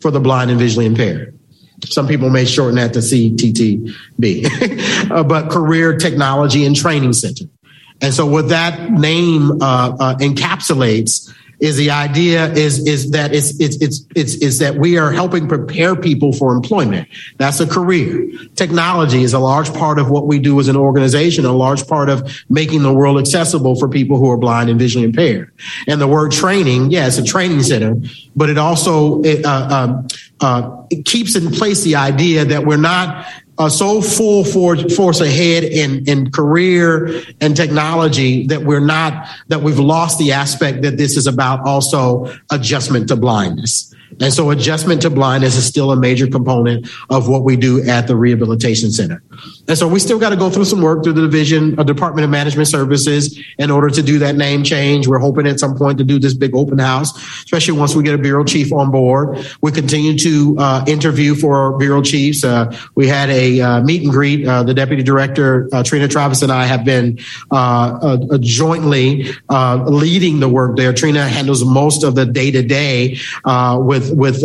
[0.00, 1.38] for the Blind and Visually Impaired.
[1.84, 7.44] Some people may shorten that to CTTB, uh, but Career Technology and Training Center.
[8.00, 13.58] And so, what that name uh, uh, encapsulates is the idea is is that it's
[13.58, 17.08] it's it's it's is that we are helping prepare people for employment.
[17.36, 18.30] That's a career.
[18.54, 22.08] Technology is a large part of what we do as an organization, a large part
[22.08, 25.52] of making the world accessible for people who are blind and visually impaired.
[25.88, 27.96] And the word training, yeah, a training center,
[28.36, 30.08] but it also it, uh, um,
[30.40, 33.26] uh, it keeps in place the idea that we're not
[33.58, 39.62] uh, so full force, force ahead in, in career and technology that we're not, that
[39.62, 43.94] we've lost the aspect that this is about also adjustment to blindness.
[44.20, 48.06] And so adjustment to blindness is still a major component of what we do at
[48.06, 49.22] the Rehabilitation Center.
[49.68, 52.24] And so we still got to go through some work through the division of Department
[52.24, 55.06] of Management Services in order to do that name change.
[55.06, 58.14] We're hoping at some point to do this big open house, especially once we get
[58.14, 59.46] a bureau chief on board.
[59.60, 62.44] We continue to uh, interview for bureau chiefs.
[62.44, 64.46] Uh, we had a uh, meet and greet.
[64.46, 67.18] Uh, the deputy director, uh, Trina Travis, and I have been
[67.50, 70.92] uh, jointly leading the work there.
[70.92, 74.42] Trina handles most of the day to day with with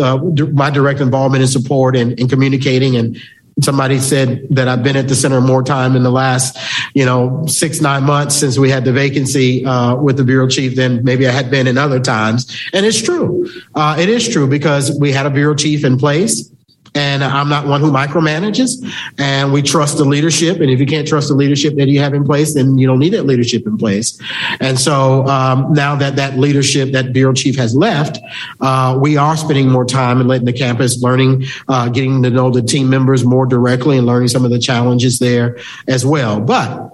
[0.54, 3.18] my direct involvement and support and, and communicating and
[3.62, 6.58] somebody said that I've been at the center more time in the last,
[6.94, 10.76] you know, six, nine months since we had the vacancy uh, with the bureau chief
[10.76, 12.62] than maybe I had been in other times.
[12.74, 13.50] And it's true.
[13.76, 16.53] Uh, it is true because we had a bureau chief in place.
[16.96, 18.86] And I'm not one who micromanages.
[19.18, 20.60] And we trust the leadership.
[20.60, 23.00] And if you can't trust the leadership that you have in place, then you don't
[23.00, 24.20] need that leadership in place.
[24.60, 28.20] And so um, now that that leadership, that bureau chief has left,
[28.62, 32.52] uh, we are spending more time and letting the campus learning, uh, getting to know
[32.52, 36.40] the team members more directly and learning some of the challenges there as well.
[36.40, 36.92] But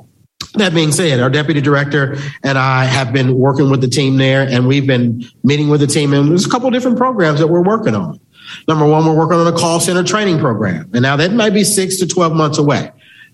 [0.56, 4.48] that being said, our deputy director and I have been working with the team there,
[4.50, 7.62] and we've been meeting with the team, and there's a couple different programs that we're
[7.62, 8.20] working on.
[8.68, 10.90] Number one, we're working on a call center training program.
[10.94, 12.92] And now that might be six to 12 months away,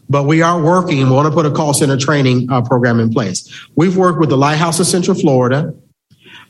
[0.09, 0.97] but we are working.
[0.97, 3.51] We want to put a call center training uh, program in place.
[3.75, 5.73] We've worked with the Lighthouse of Central Florida.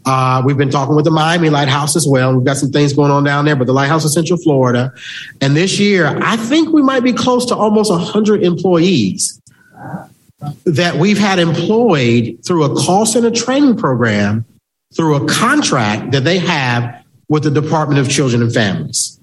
[0.05, 2.35] Uh, we've been talking with the Miami Lighthouse as well.
[2.35, 4.93] We've got some things going on down there, but the Lighthouse of Central Florida.
[5.41, 9.41] And this year, I think we might be close to almost 100 employees
[10.65, 14.45] that we've had employed through a call center training program
[14.95, 19.19] through a contract that they have with the Department of Children and Families.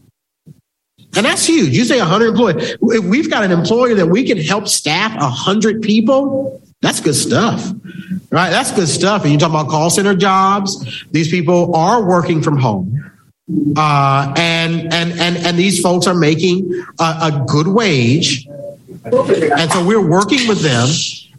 [1.14, 1.76] And that's huge.
[1.76, 2.76] You say 100 employees.
[2.80, 7.70] If we've got an employer that we can help staff 100 people, that's good stuff,
[8.30, 8.50] right?
[8.50, 9.22] That's good stuff.
[9.22, 11.05] And you talk about call center jobs.
[11.11, 12.98] These people are working from home.
[13.76, 18.46] Uh, and, and, and, and these folks are making a, a good wage.
[19.05, 20.88] And so we're working with them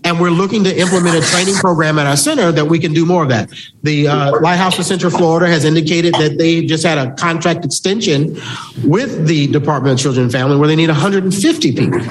[0.03, 3.05] and we're looking to implement a training program at our center that we can do
[3.05, 3.49] more of that.
[3.83, 8.37] The uh, Lighthouse of Central Florida has indicated that they just had a contract extension
[8.83, 12.01] with the Department of Children and Family where they need 150 people.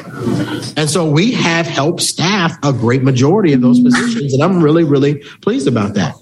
[0.77, 4.33] And so we have helped staff a great majority of those positions.
[4.33, 6.15] And I'm really, really pleased about that.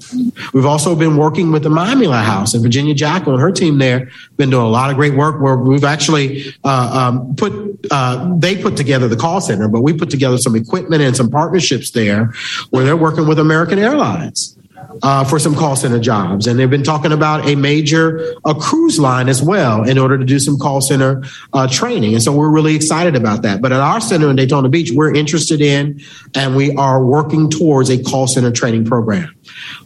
[0.53, 4.11] We've also been working with the Miami Lighthouse and Virginia Jacko and her team there,
[4.37, 7.53] been doing a lot of great work where we've actually uh, um, put,
[7.93, 11.31] uh, they put together the call center, but we put together some equipment and some
[11.31, 12.33] partnerships partnerships there
[12.71, 14.57] where they're working with American Airlines.
[15.03, 16.47] Uh, for some call center jobs.
[16.47, 20.25] And they've been talking about a major a cruise line as well in order to
[20.25, 22.15] do some call center uh, training.
[22.15, 23.63] And so we're really excited about that.
[23.63, 26.01] But at our center in Daytona Beach, we're interested in
[26.35, 29.33] and we are working towards a call center training program.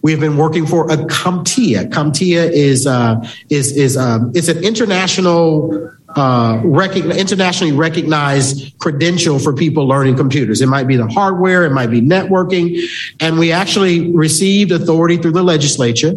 [0.02, 1.90] We have been working for a CompTIA.
[1.90, 3.16] CompTIA is uh,
[3.50, 10.60] is is um, it's an international uh, internationally recognized credential for people learning computers.
[10.60, 12.80] It might be the hardware, it might be networking.
[13.20, 16.14] And we actually received authority through the legislature.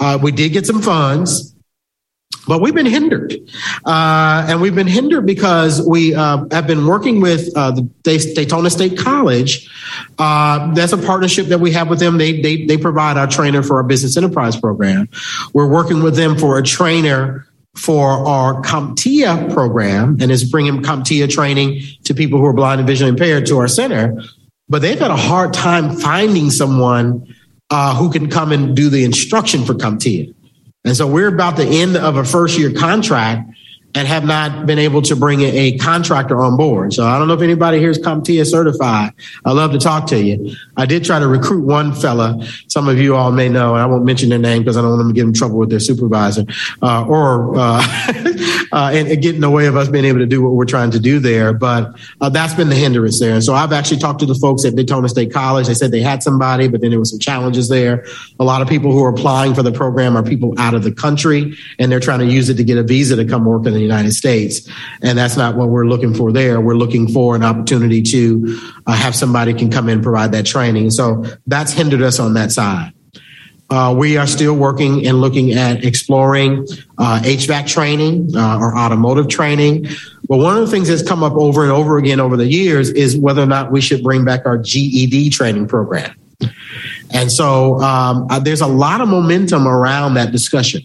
[0.00, 1.54] Uh, we did get some funds,
[2.46, 3.34] but we've been hindered.
[3.84, 8.70] Uh, and we've been hindered because we uh, have been working with uh, the Daytona
[8.70, 9.68] State College.
[10.18, 12.16] Uh, that's a partnership that we have with them.
[12.16, 15.08] They, they, they provide our trainer for our business enterprise program.
[15.52, 17.47] We're working with them for a trainer
[17.78, 22.86] for our CompTIA program and is bringing CompTIA training to people who are blind and
[22.86, 24.20] visually impaired to our center.
[24.68, 27.34] But they've had a hard time finding someone
[27.70, 30.34] uh, who can come and do the instruction for CompTIA.
[30.84, 33.50] And so we're about the end of a first year contract
[33.94, 36.92] and have not been able to bring a contractor on board.
[36.92, 39.12] So I don't know if anybody here is CompTIA certified.
[39.44, 40.54] I'd love to talk to you.
[40.76, 42.46] I did try to recruit one fella.
[42.68, 44.90] Some of you all may know, and I won't mention their name because I don't
[44.90, 46.44] want them to get in trouble with their supervisor
[46.82, 47.82] uh, or uh,
[48.72, 50.66] uh, and, and, get in the way of us being able to do what we're
[50.66, 51.54] trying to do there.
[51.54, 53.34] But uh, that's been the hindrance there.
[53.34, 55.66] And so I've actually talked to the folks at Daytona State College.
[55.66, 58.04] They said they had somebody, but then there were some challenges there.
[58.38, 60.92] A lot of people who are applying for the program are people out of the
[60.92, 63.77] country, and they're trying to use it to get a visa to come work in
[63.78, 64.68] the United States.
[65.02, 66.60] And that's not what we're looking for there.
[66.60, 70.46] We're looking for an opportunity to uh, have somebody can come in and provide that
[70.46, 70.90] training.
[70.90, 72.92] So that's hindered us on that side.
[73.70, 76.66] Uh, we are still working and looking at exploring
[76.96, 79.86] uh, HVAC training uh, or automotive training.
[80.26, 82.88] But one of the things that's come up over and over again over the years
[82.90, 86.14] is whether or not we should bring back our GED training program.
[87.10, 90.82] And so um, uh, there's a lot of momentum around that discussion.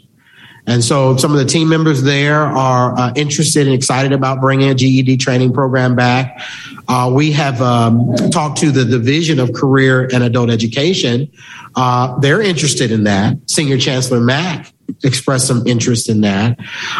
[0.66, 4.70] And so some of the team members there are uh, interested and excited about bringing
[4.70, 6.42] a GED training program back.
[6.88, 11.30] Uh, we have um, talked to the Division of Career and Adult Education.
[11.76, 13.38] Uh, they're interested in that.
[13.50, 16.58] Senior Chancellor Mack expressed some interest in that.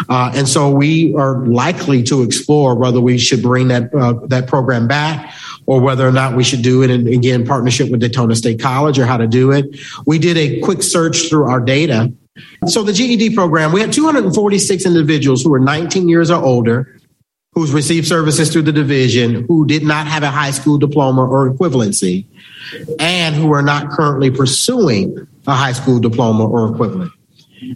[0.08, 4.46] Uh, and so we are likely to explore whether we should bring that, uh, that
[4.46, 5.32] program back
[5.66, 8.98] or whether or not we should do it in, again, partnership with Daytona State College
[8.98, 9.66] or how to do it.
[10.06, 12.12] We did a quick search through our data
[12.66, 17.00] so the GED program, we had 246 individuals who were 19 years or older
[17.52, 21.50] who's received services through the division who did not have a high school diploma or
[21.50, 22.26] equivalency
[22.98, 25.16] and who are not currently pursuing
[25.46, 27.12] a high school diploma or equivalent.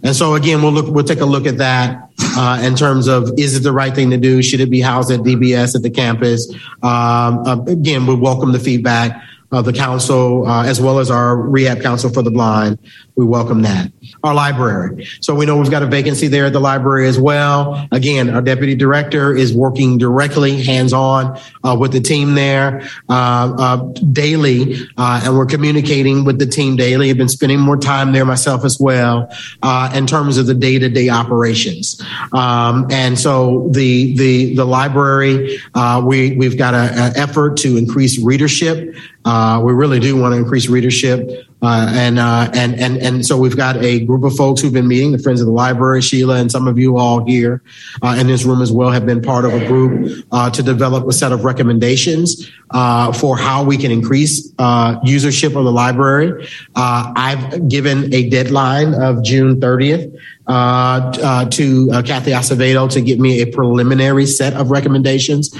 [0.03, 3.31] And so again, we'll look, we'll take a look at that uh, in terms of
[3.37, 4.41] is it the right thing to do?
[4.41, 6.53] Should it be housed at DBS at the campus?
[6.83, 11.35] Um, uh, again, we welcome the feedback of the council, uh, as well as our
[11.35, 12.77] rehab council for the blind.
[13.19, 13.91] We welcome that.
[14.23, 15.05] Our library.
[15.19, 17.85] So we know we've got a vacancy there at the library as well.
[17.91, 23.53] Again, our deputy director is working directly, hands on, uh, with the team there uh,
[23.59, 23.75] uh
[24.13, 27.09] daily, uh, and we're communicating with the team daily.
[27.09, 29.29] I've been spending more time there myself as well
[29.63, 32.01] uh, in terms of the day to day operations.
[32.31, 35.59] Um, and so the the the library,
[36.03, 38.95] we we've got an effort to increase readership.
[39.25, 41.48] Uh, we really do want to increase readership.
[41.61, 44.87] Uh, and, uh, and, and, and so we've got a group of folks who've been
[44.87, 47.61] meeting, the Friends of the Library, Sheila, and some of you all here
[48.01, 51.07] uh, in this room as well have been part of a group uh, to develop
[51.07, 56.47] a set of recommendations uh, for how we can increase usership of the library.
[56.75, 60.17] I've given a deadline of June 30th.
[60.47, 65.55] Uh, uh, to uh, Kathy Acevedo to give me a preliminary set of recommendations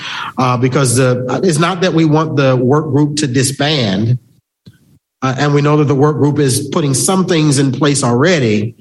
[0.60, 4.18] because it's not that we want the work group to disband
[5.22, 8.76] uh, and we know that the work group is putting some things in place already.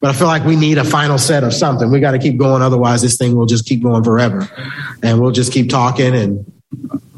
[0.00, 1.90] But I feel like we need a final set of something.
[1.90, 2.62] We got to keep going.
[2.62, 4.48] Otherwise, this thing will just keep going forever.
[5.02, 6.14] And we'll just keep talking.
[6.14, 6.52] And,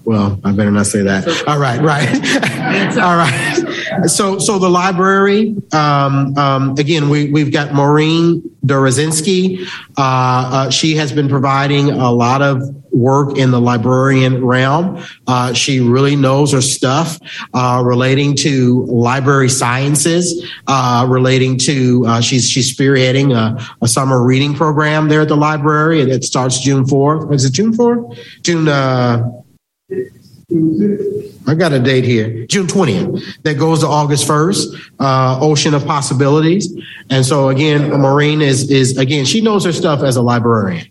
[0.05, 1.28] well, I better not say that.
[1.47, 2.09] All right, right.
[2.99, 3.59] All right
[4.07, 9.66] so so the library um, um, again we, we've got maureen dorozinski.
[9.96, 15.03] Uh, uh, she has been providing a lot of work in the librarian realm.
[15.26, 17.18] Uh, she really knows her stuff
[17.55, 24.24] uh, relating to library sciences uh, relating to uh, she's she's spearheading a, a, summer
[24.24, 26.01] reading program there at the library.
[26.01, 28.66] It, it starts june 4th is it june 4th june
[30.53, 35.86] I got a date here, June 20th, that goes to August 1st, uh, Ocean of
[35.86, 36.76] Possibilities.
[37.09, 40.86] And so again, Maureen is, is again, she knows her stuff as a librarian.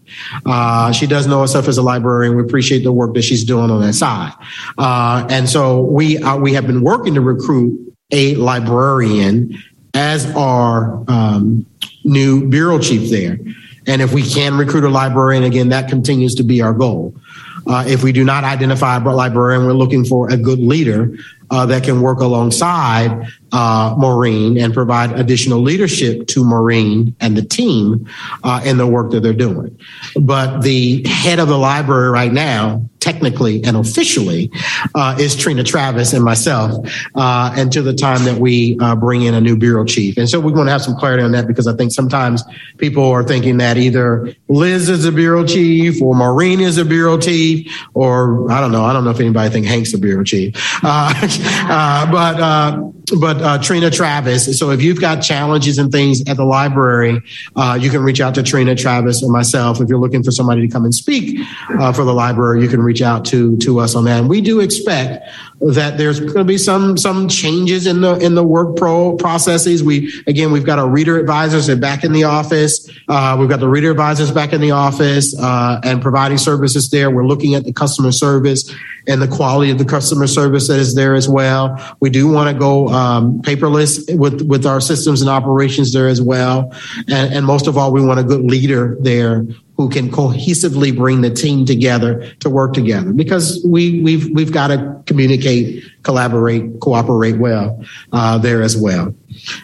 [0.46, 2.38] Uh, she does know her stuff as a librarian.
[2.38, 4.34] We appreciate the work that she's doing on that side.
[4.78, 9.58] Uh, and so we, uh, we have been working to recruit a librarian
[9.94, 11.66] as our, um,
[12.06, 13.40] new bureau chief there.
[13.88, 17.16] And if we can recruit a librarian, again, that continues to be our goal.
[17.70, 21.16] Uh, if we do not identify a librarian, we're looking for a good leader
[21.52, 27.44] uh, that can work alongside uh, Maureen and provide additional leadership to Maureen and the
[27.44, 28.10] team
[28.44, 29.80] uh, in the work that they're doing.
[30.20, 34.52] But the head of the library right now, technically and officially,
[34.96, 36.86] uh, is Trina Travis and myself
[37.16, 40.18] uh, until the time that we uh, bring in a new bureau chief.
[40.18, 42.44] And so we're going to have some clarity on that because I think sometimes
[42.78, 47.18] people are thinking that either Liz is a bureau chief or Maureen is a bureau
[47.18, 48.84] chief, or I don't know.
[48.84, 50.56] I don't know if anybody think Hank's a bureau chief.
[50.84, 54.58] Uh, but but uh, Trina Travis.
[54.58, 57.22] So if you've got challenges and things at the library,
[57.56, 59.82] uh, you can reach out to Trina Travis or myself.
[59.82, 61.40] If you're looking for somebody to come and speak
[61.80, 64.20] uh, for the library, you can reach out to to us on that.
[64.20, 65.28] And we do expect
[65.62, 69.84] that there's going to be some some changes in the in the work pro processes.
[69.84, 72.90] We again we've got our reader advisors back in the office.
[73.08, 77.10] Uh, we've got the reader advisors back in the office uh, and providing services there.
[77.10, 78.74] We're looking at the customer service
[79.10, 81.78] and the quality of the customer service that is there as well.
[82.00, 86.22] We do want to go um, paperless with with our systems and operations there as
[86.22, 86.74] well.
[87.08, 89.46] And, and most of all, we want a good leader there
[89.80, 94.68] who can cohesively bring the team together to work together because we, we've, we've got
[94.68, 99.16] to communicate, collaborate, cooperate well uh, there as well.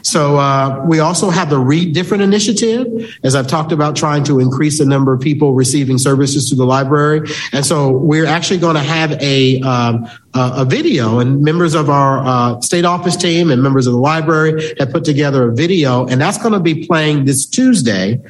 [0.04, 4.40] So uh, we also have the Read Different initiative, as I've talked about, trying to
[4.40, 7.30] increase the number of people receiving services to the library.
[7.52, 12.20] And so we're actually going to have a um, a video, and members of our
[12.26, 16.20] uh, state office team and members of the library have put together a video, and
[16.22, 18.22] that's going to be playing this Tuesday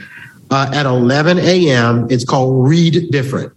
[0.56, 2.08] uh, at 11 a.m.
[2.10, 3.52] It's called Read Different.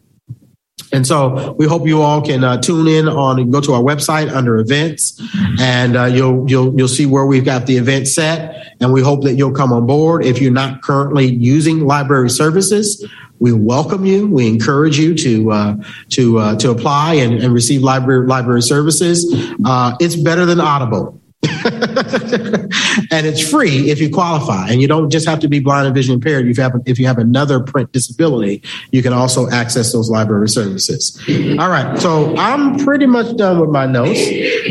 [0.93, 4.35] And so we hope you all can uh, tune in on go to our website
[4.35, 5.21] under events,
[5.61, 8.75] and uh, you'll you'll you'll see where we've got the event set.
[8.81, 10.25] And we hope that you'll come on board.
[10.25, 13.07] If you're not currently using library services,
[13.39, 14.29] we welcome you.
[14.29, 15.77] We encourage you to uh,
[16.11, 19.27] to uh, to apply and, and, receive library library services.
[19.65, 21.21] Uh, it's better than Audible.
[21.65, 24.69] and it's free if you qualify.
[24.71, 26.49] And you don't just have to be blind and vision impaired.
[26.49, 30.49] If you have if you have another print disability you can also access those library
[30.49, 31.19] services.
[31.59, 31.99] All right.
[31.99, 34.19] So i'm pretty much done with my notes.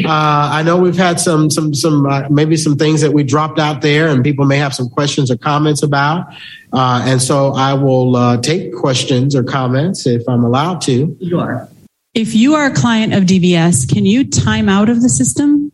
[0.03, 3.59] Uh, i know we've had some some some uh, maybe some things that we dropped
[3.59, 6.28] out there and people may have some questions or comments about.
[6.74, 11.18] Uh, and so i will uh, take questions or comments if i'm allowed to.
[11.30, 11.68] Sure
[12.13, 15.66] if you are a client of dbs can you time out of the system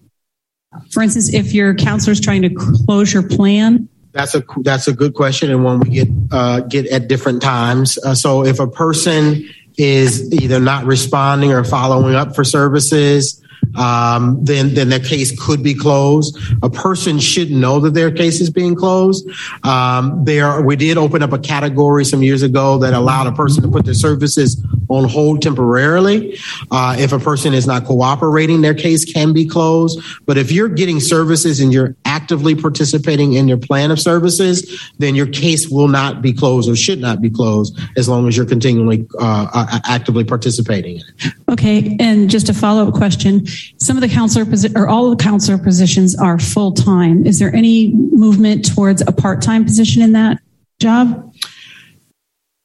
[0.91, 3.88] for instance, if your counselor is trying to close your plan?
[4.11, 7.97] That's a that's a good question and one we get uh, get at different times.
[7.97, 13.42] Uh, so if a person is either not responding or following up for services,
[13.76, 16.38] um, then then their case could be closed.
[16.61, 19.28] A person should know that their case is being closed.
[19.63, 23.63] Um, there, we did open up a category some years ago that allowed a person
[23.63, 26.38] to put their services on hold temporarily.
[26.71, 29.99] Uh, if a person is not cooperating, their case can be closed.
[30.26, 35.16] But if you're getting services and you're actively participating in your plan of services, then
[35.16, 38.45] your case will not be closed or should not be closed as long as you're
[38.45, 41.34] continually uh, actively participating in it.
[41.49, 43.45] Okay, and just a follow up question:
[43.78, 47.26] Some of the counselor posi- or all of the counselor positions are full time.
[47.26, 50.38] Is there any movement towards a part time position in that
[50.80, 51.34] job?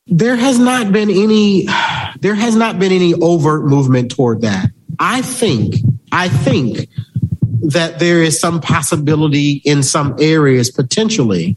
[0.06, 1.68] There has not been any.
[2.20, 4.70] There has not been any overt movement toward that.
[4.98, 5.76] I think.
[6.10, 6.88] I think
[7.62, 11.56] that there is some possibility in some areas potentially,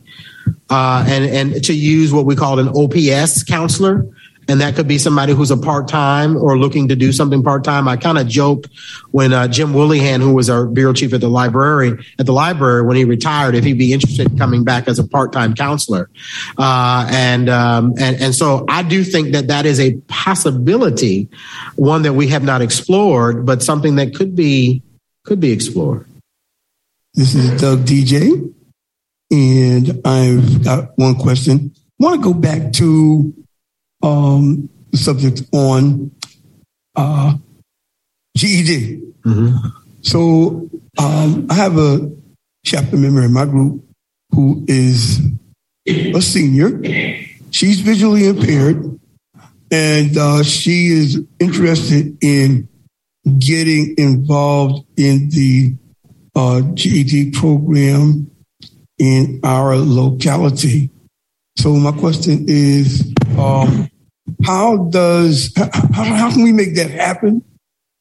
[0.69, 4.05] uh, and and to use what we call an OPS counselor
[4.47, 7.63] and that could be somebody who's a part time or looking to do something part
[7.63, 7.87] time.
[7.87, 8.67] I kind of joked
[9.11, 12.81] when uh, Jim Willihan, who was our bureau chief at the library, at the library
[12.85, 16.09] when he retired, if he'd be interested in coming back as a part time counselor,
[16.57, 21.29] uh, and um, and and so I do think that that is a possibility,
[21.75, 24.81] one that we have not explored, but something that could be
[25.23, 26.05] could be explored.
[27.13, 28.53] This is Doug DJ,
[29.31, 31.73] and I've got one question.
[31.99, 33.33] I want to go back to
[34.01, 36.11] um, subject on
[36.95, 37.35] uh,
[38.37, 39.01] GED.
[39.25, 39.67] Mm-hmm.
[40.01, 42.11] So um, I have a
[42.65, 43.83] chapter member in my group
[44.31, 45.19] who is
[45.87, 46.81] a senior.
[47.51, 48.99] She's visually impaired,
[49.69, 52.69] and uh, she is interested in
[53.39, 55.75] getting involved in the
[56.35, 58.29] uh, GED program
[58.97, 60.89] in our locality.
[61.57, 63.89] So my question is, um,
[64.43, 67.43] how does how, how can we make that happen?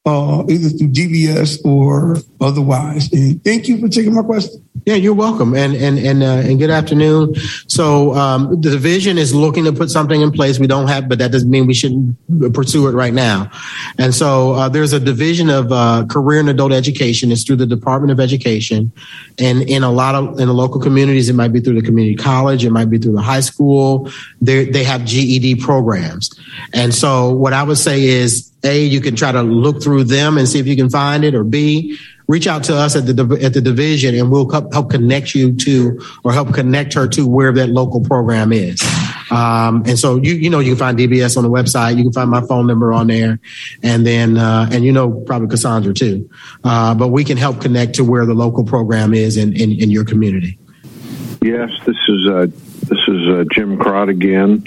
[0.07, 3.13] Uh, either through DBS or otherwise.
[3.13, 4.67] And thank you for taking my question.
[4.87, 7.35] Yeah, you're welcome, and and and uh, and good afternoon.
[7.67, 10.59] So um, the division is looking to put something in place.
[10.59, 12.17] We don't have, but that doesn't mean we shouldn't
[12.55, 13.51] pursue it right now.
[13.99, 17.31] And so uh, there's a division of uh, career and adult education.
[17.31, 18.91] It's through the Department of Education,
[19.39, 22.17] and in a lot of in the local communities, it might be through the community
[22.17, 24.11] college, it might be through the high school.
[24.41, 26.31] They they have GED programs,
[26.73, 30.39] and so what I would say is a, you can try to look through them
[30.39, 31.99] and see if you can find it, or B,
[32.31, 36.01] reach out to us at the at the division and we'll help connect you to
[36.23, 38.81] or help connect her to where that local program is.
[39.31, 41.97] Um, and so you you know you can find DBS on the website.
[41.97, 43.41] You can find my phone number on there,
[43.83, 46.31] and then uh, and you know probably Cassandra too.
[46.63, 49.91] Uh, but we can help connect to where the local program is in in, in
[49.91, 50.59] your community.
[51.43, 52.47] Yes, this is uh,
[52.91, 54.65] this is uh, Jim Crott again.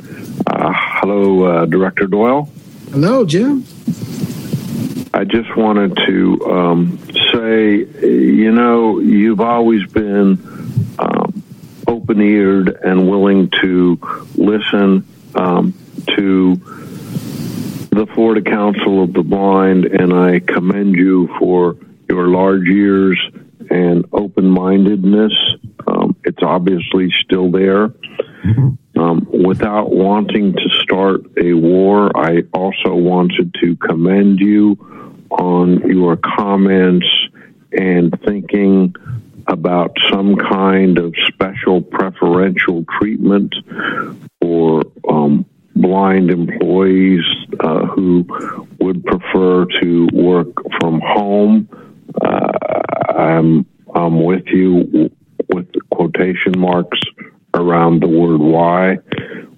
[0.48, 2.50] Uh, hello, uh, Director Doyle.
[2.92, 3.64] Hello, Jim.
[5.14, 6.98] I just wanted to um,
[7.32, 10.40] say, you know, you've always been
[10.98, 11.44] um,
[11.88, 14.00] open eared and willing to
[14.36, 15.74] listen um,
[16.16, 16.56] to
[17.92, 21.78] the Florida Council of the Blind, and I commend you for
[22.10, 23.20] your large ears
[23.70, 25.34] and open mindedness.
[25.86, 27.90] Um, it's obviously still there.
[27.90, 28.70] Mm-hmm.
[29.04, 34.78] Um, without wanting to start a war, I also wanted to commend you
[35.30, 37.08] on your comments
[37.72, 38.96] and thinking
[39.48, 43.54] about some kind of special preferential treatment
[44.40, 45.46] for um,
[45.76, 47.26] blind employees
[47.60, 48.26] uh, who
[48.80, 51.68] would prefer to work from home.
[52.22, 52.52] Uh,
[53.10, 55.10] I'm, I'm with you
[55.50, 57.00] with quotation marks
[57.54, 58.98] around the word why.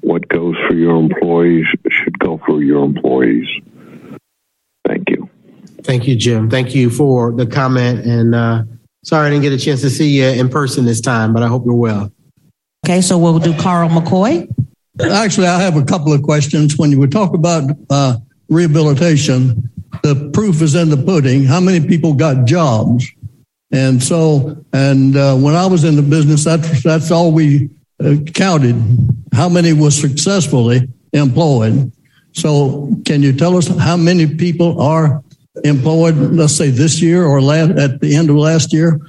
[0.01, 3.47] What goes for your employees should go for your employees.
[4.87, 5.29] Thank you.
[5.83, 6.49] Thank you, Jim.
[6.49, 8.05] Thank you for the comment.
[8.05, 8.63] And uh,
[9.03, 11.47] sorry I didn't get a chance to see you in person this time, but I
[11.47, 12.11] hope you're well.
[12.85, 14.47] Okay, so we'll do Carl McCoy.
[15.01, 16.77] Actually, I have a couple of questions.
[16.77, 18.17] When you would talk about uh,
[18.47, 19.69] rehabilitation,
[20.03, 21.45] the proof is in the pudding.
[21.45, 23.11] How many people got jobs?
[23.71, 27.69] And so, and uh, when I was in the business, that's that's all we
[28.33, 28.75] counted.
[29.33, 31.91] How many was successfully employed?
[32.33, 35.23] So, can you tell us how many people are
[35.63, 36.15] employed?
[36.15, 38.99] Let's say this year or last, at the end of last year.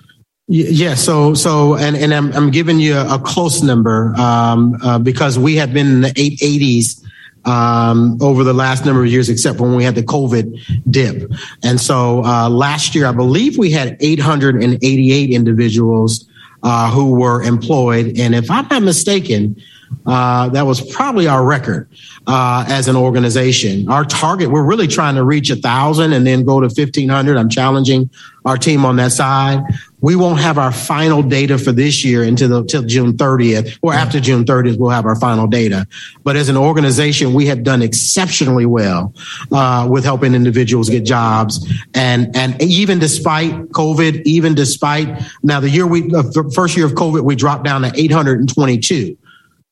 [0.49, 0.95] Yeah.
[0.95, 5.57] So, so, and, and I'm, I'm giving you a, close number, um, uh, because we
[5.57, 7.03] have been in the 880s,
[7.47, 11.31] um, over the last number of years, except when we had the COVID dip.
[11.65, 16.29] And so, uh, last year, I believe we had 888 individuals,
[16.67, 18.19] uh, who were employed.
[18.19, 19.63] And if I'm not mistaken,
[20.07, 21.89] uh, that was probably our record
[22.27, 23.89] uh, as an organization.
[23.89, 27.37] Our target, we're really trying to reach a thousand and then go to 1500.
[27.37, 28.11] I'm challenging
[28.45, 29.63] our team on that side.
[30.01, 33.93] We won't have our final data for this year until the, till June 30th or
[33.93, 35.87] after June 30th, we'll have our final data.
[36.23, 39.13] But as an organization, we have done exceptionally well
[39.51, 41.67] uh, with helping individuals get jobs.
[41.95, 46.93] And, and even despite COVID, even despite now the year we, the first year of
[46.93, 49.17] COVID, we dropped down to 822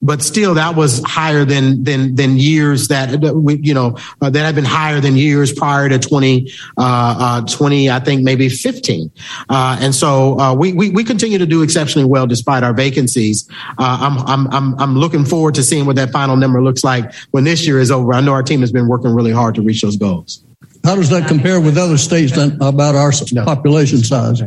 [0.05, 4.45] but still that was higher than than than years that we you know uh, that
[4.45, 9.11] have been higher than years prior to 20 uh, uh 20 I think maybe 15
[9.49, 13.49] uh, and so uh, we, we we continue to do exceptionally well despite our vacancies.
[13.79, 17.13] Uh, I'm I'm I'm I'm looking forward to seeing what that final number looks like
[17.31, 18.13] when this year is over.
[18.13, 20.45] I know our team has been working really hard to reach those goals.
[20.85, 23.13] How does that compare with other states about our
[23.45, 24.43] population size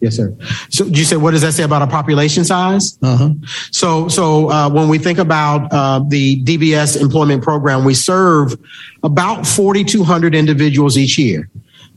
[0.00, 0.36] Yes, sir.
[0.70, 2.98] So you said, what does that say about our population size?
[3.02, 3.30] Uh-huh.
[3.70, 8.56] So, so uh, when we think about uh, the DBS employment program, we serve
[9.02, 11.50] about 4,200 individuals each year.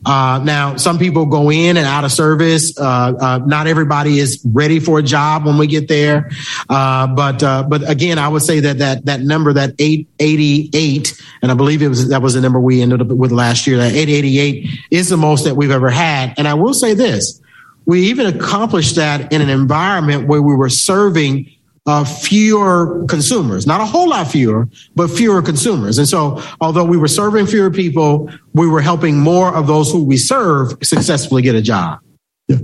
[0.03, 2.77] Uh, now, some people go in and out of service.
[2.77, 6.31] Uh, uh, not everybody is ready for a job when we get there.
[6.69, 10.69] Uh, but uh, but again, I would say that that that number, that eight eighty
[10.73, 13.67] eight, and I believe it was that was the number we ended up with last
[13.67, 13.77] year.
[13.77, 16.33] That eight eighty eight is the most that we've ever had.
[16.37, 17.39] And I will say this:
[17.85, 21.49] we even accomplished that in an environment where we were serving
[21.87, 25.97] uh, fewer consumers, not a whole lot fewer, but fewer consumers.
[25.97, 30.03] And so, although we were serving fewer people, we were helping more of those who
[30.03, 31.99] we serve successfully get a job.
[32.47, 32.57] Yeah.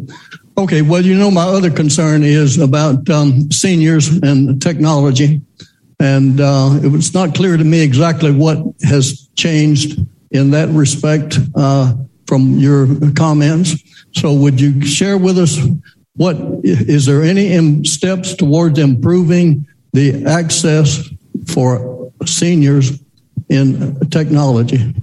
[0.57, 0.82] Okay.
[0.82, 5.41] Well, you know, my other concern is about um, seniors and technology.
[5.99, 9.99] And uh, it was not clear to me exactly what has changed
[10.32, 11.93] in that respect uh,
[12.28, 13.75] from your comments.
[14.13, 15.59] So would you share with us
[16.15, 21.07] what is there any steps towards improving the access
[21.47, 22.99] for seniors
[23.49, 24.93] in technology?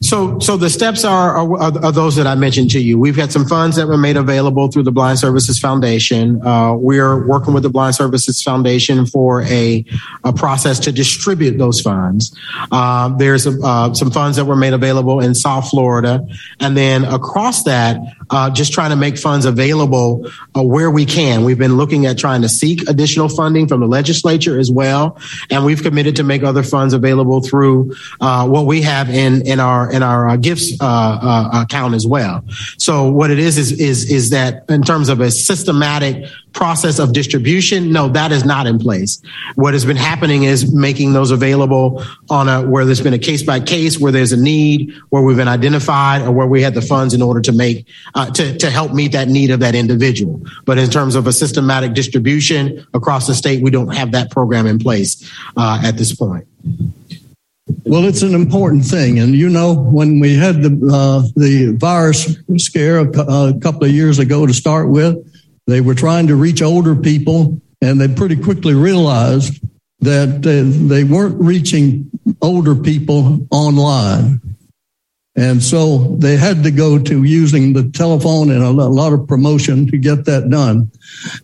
[0.00, 3.00] So, so the steps are, are, are those that I mentioned to you.
[3.00, 6.40] We've had some funds that were made available through the Blind Services Foundation.
[6.46, 9.84] Uh, we're working with the Blind Services Foundation for a,
[10.22, 12.32] a process to distribute those funds.
[12.70, 16.24] Uh, there's a, uh, some funds that were made available in South Florida,
[16.60, 17.98] and then across that,
[18.30, 21.42] uh, just trying to make funds available uh, where we can.
[21.42, 25.18] We've been looking at trying to seek additional funding from the legislature as well,
[25.50, 29.58] and we've committed to make other funds available through uh, what we have in in
[29.58, 32.44] our in our uh, gifts uh, uh, account as well.
[32.78, 37.12] So what it is is is is that in terms of a systematic process of
[37.12, 39.20] distribution, no, that is not in place.
[39.54, 43.42] What has been happening is making those available on a where there's been a case
[43.42, 46.82] by case, where there's a need, where we've been identified, or where we had the
[46.82, 50.40] funds in order to make uh, to to help meet that need of that individual.
[50.64, 54.66] But in terms of a systematic distribution across the state, we don't have that program
[54.66, 56.46] in place uh, at this point.
[57.84, 62.36] Well, it's an important thing, and you know, when we had the uh, the virus
[62.56, 65.16] scare a, a couple of years ago to start with,
[65.66, 69.62] they were trying to reach older people, and they pretty quickly realized
[70.00, 72.10] that they weren't reaching
[72.40, 74.40] older people online.
[75.36, 79.86] And so they had to go to using the telephone and a lot of promotion
[79.88, 80.90] to get that done.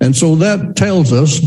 [0.01, 1.41] And so that tells us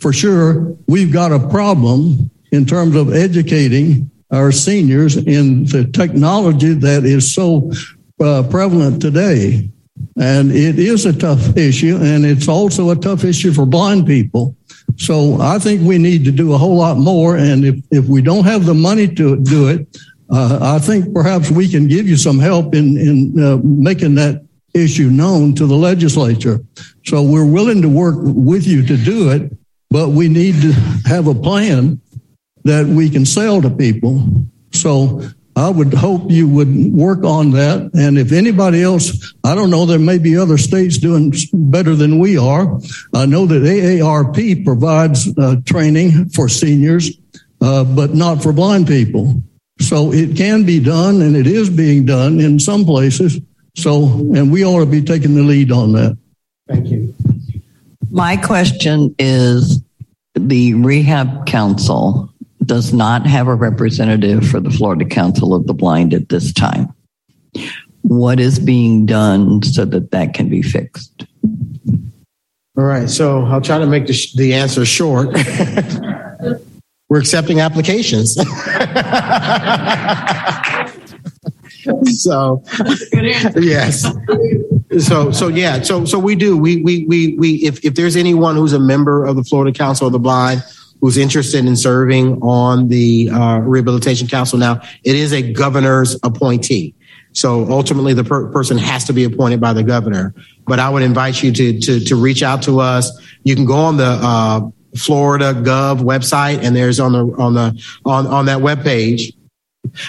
[0.00, 6.74] for sure we've got a problem in terms of educating our seniors in the technology
[6.74, 7.70] that is so
[8.20, 9.70] uh, prevalent today.
[10.16, 14.56] And it is a tough issue, and it's also a tough issue for blind people.
[14.96, 17.36] So I think we need to do a whole lot more.
[17.36, 19.98] And if, if we don't have the money to do it,
[20.30, 24.44] uh, I think perhaps we can give you some help in, in uh, making that
[24.74, 26.60] issue known to the legislature.
[27.06, 29.52] So we're willing to work with you to do it,
[29.90, 30.72] but we need to
[31.06, 32.00] have a plan
[32.64, 34.22] that we can sell to people.
[34.72, 35.22] So
[35.58, 37.90] I would hope you would work on that.
[37.94, 42.20] And if anybody else, I don't know, there may be other states doing better than
[42.20, 42.78] we are.
[43.12, 47.10] I know that AARP provides uh, training for seniors,
[47.60, 49.42] uh, but not for blind people.
[49.80, 53.40] So it can be done and it is being done in some places.
[53.74, 54.04] So,
[54.34, 56.16] and we ought to be taking the lead on that.
[56.68, 57.14] Thank you.
[58.10, 59.82] My question is
[60.34, 62.32] the Rehab Council
[62.68, 66.94] does not have a representative for the Florida Council of the Blind at this time.
[68.02, 71.26] What is being done so that that can be fixed?
[72.76, 75.30] All right, so I'll try to make the, sh- the answer short.
[77.08, 78.34] We're accepting applications.
[82.04, 82.62] so
[83.56, 84.04] yes
[84.98, 88.56] so so yeah so so we do we we we we if if there's anyone
[88.56, 90.62] who's a member of the Florida Council of the Blind
[91.00, 94.58] who's interested in serving on the uh, Rehabilitation Council.
[94.58, 96.94] Now, it is a governor's appointee.
[97.32, 100.34] So ultimately, the per- person has to be appointed by the governor.
[100.66, 103.10] But I would invite you to, to, to reach out to us.
[103.44, 104.60] You can go on the uh,
[104.96, 109.34] Florida Gov website, and there's on the on the on on that webpage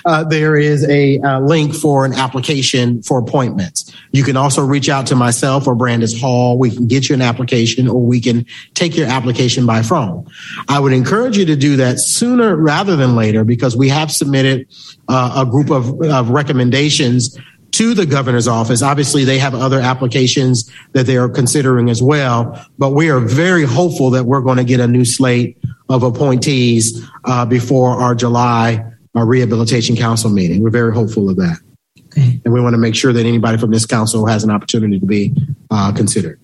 [0.06, 3.94] uh, there is a uh, link for an application for appointments.
[4.12, 6.58] You can also reach out to myself or Brandis Hall.
[6.58, 10.26] We can get you an application or we can take your application by phone.
[10.68, 14.68] I would encourage you to do that sooner rather than later because we have submitted
[15.08, 17.38] uh, a group of, of recommendations
[17.72, 18.82] to the governor's office.
[18.82, 23.64] Obviously, they have other applications that they are considering as well, but we are very
[23.64, 25.58] hopeful that we're going to get a new slate
[25.88, 28.84] of appointees uh, before our July
[29.16, 30.62] our rehabilitation council meeting.
[30.62, 31.60] We're very hopeful of that.
[32.08, 32.42] Okay.
[32.44, 35.06] And we want to make sure that anybody from this council has an opportunity to
[35.06, 35.34] be
[35.70, 36.40] uh, considered.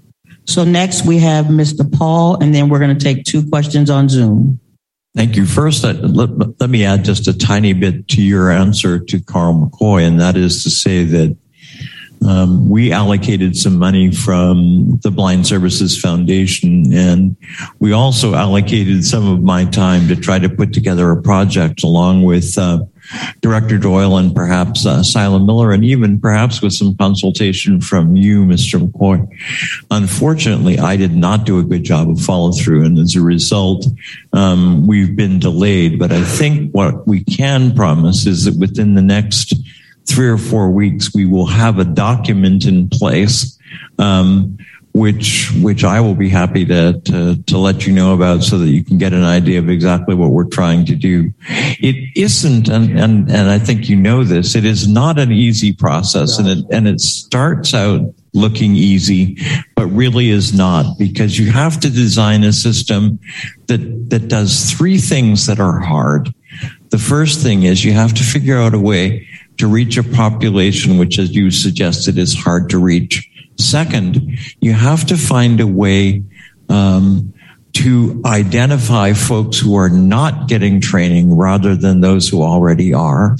[0.45, 1.91] So next we have Mr.
[1.91, 4.59] Paul, and then we're going to take two questions on Zoom.
[5.15, 5.45] Thank you.
[5.45, 10.05] First, let, let, me add just a tiny bit to your answer to Carl McCoy,
[10.05, 11.37] and that is to say that
[12.25, 17.35] um, we allocated some money from the Blind Services Foundation, and
[17.79, 22.23] we also allocated some of my time to try to put together a project along
[22.23, 22.79] with uh,
[23.41, 25.03] Director Doyle and perhaps uh,
[25.39, 28.79] Miller, and even perhaps with some consultation from you, Mr.
[28.79, 29.27] McCoy.
[29.91, 33.85] Unfortunately, I did not do a good job of follow through, and as a result,
[34.33, 35.99] um, we've been delayed.
[35.99, 39.53] But I think what we can promise is that within the next
[40.07, 43.57] three or four weeks, we will have a document in place,
[43.97, 44.57] um,
[44.93, 48.69] which which I will be happy to, to to let you know about, so that
[48.69, 51.33] you can get an idea of exactly what we're trying to do.
[51.79, 54.55] It isn't, and and and I think you know this.
[54.55, 59.37] It is not an easy process, and it and it starts out looking easy,
[59.75, 63.19] but really is not because you have to design a system
[63.67, 66.33] that that does three things that are hard.
[66.89, 69.27] The first thing is you have to figure out a way
[69.57, 73.29] to reach a population which, as you suggested, is hard to reach.
[73.57, 76.23] Second, you have to find a way
[76.69, 77.33] um,
[77.73, 83.37] to identify folks who are not getting training rather than those who already are.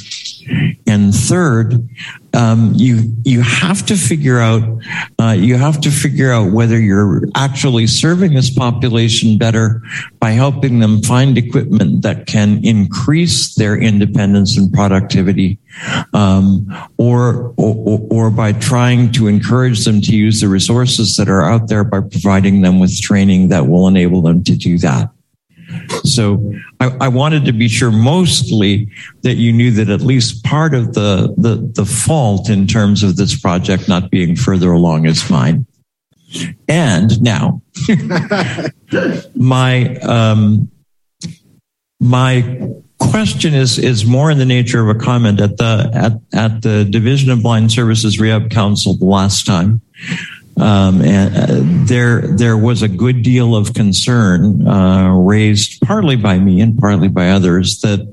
[0.87, 1.89] And third,
[2.33, 4.63] um, you you have to figure out
[5.19, 9.81] uh, you have to figure out whether you're actually serving this population better
[10.19, 15.57] by helping them find equipment that can increase their independence and productivity,
[16.13, 16.67] um,
[16.97, 21.69] or, or or by trying to encourage them to use the resources that are out
[21.69, 25.14] there by providing them with training that will enable them to do that.
[26.03, 28.89] So I, I, wanted to be sure mostly
[29.21, 33.15] that you knew that at least part of the, the, the fault in terms of
[33.15, 35.65] this project not being further along is mine.
[36.67, 37.61] And now
[39.35, 40.69] my, um,
[41.99, 42.69] my
[42.99, 46.85] question is, is more in the nature of a comment at the, at, at the
[46.85, 49.81] Division of Blind Services Rehab Council the last time.
[50.57, 56.39] Um, and uh, there there was a good deal of concern uh, raised partly by
[56.39, 58.07] me and partly by others that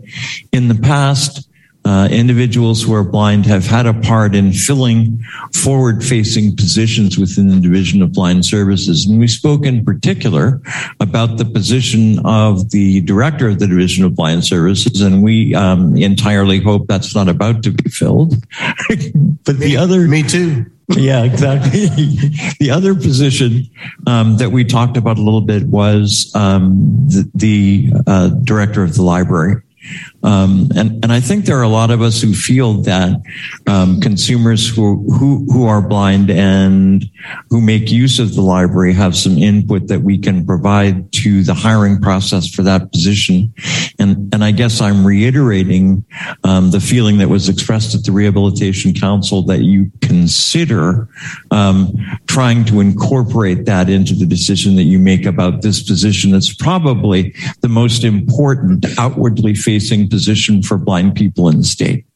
[0.50, 1.48] in the past
[1.84, 5.22] uh, individuals who are blind have had a part in filling
[5.52, 9.06] forward facing positions within the Division of Blind Services.
[9.06, 10.60] And we spoke in particular
[11.00, 15.96] about the position of the director of the Division of Blind Services, and we um,
[15.96, 18.34] entirely hope that's not about to be filled.
[19.44, 20.06] but me, the other.
[20.06, 20.66] Me too.
[20.88, 21.86] Yeah, exactly.
[22.60, 23.68] the other position
[24.06, 28.94] um, that we talked about a little bit was um, the, the uh, director of
[28.94, 29.62] the library.
[30.22, 33.20] Um, and, and I think there are a lot of us who feel that
[33.66, 37.04] um, consumers who, who, who are blind and
[37.50, 41.54] who make use of the library have some input that we can provide to the
[41.54, 43.52] hiring process for that position.
[43.98, 46.04] And, and I guess I'm reiterating
[46.44, 51.08] um, the feeling that was expressed at the Rehabilitation Council that you consider
[51.50, 51.92] um,
[52.28, 56.34] trying to incorporate that into the decision that you make about this position.
[56.34, 59.71] It's probably the most important outwardly facing
[60.08, 62.06] position for blind people in the state.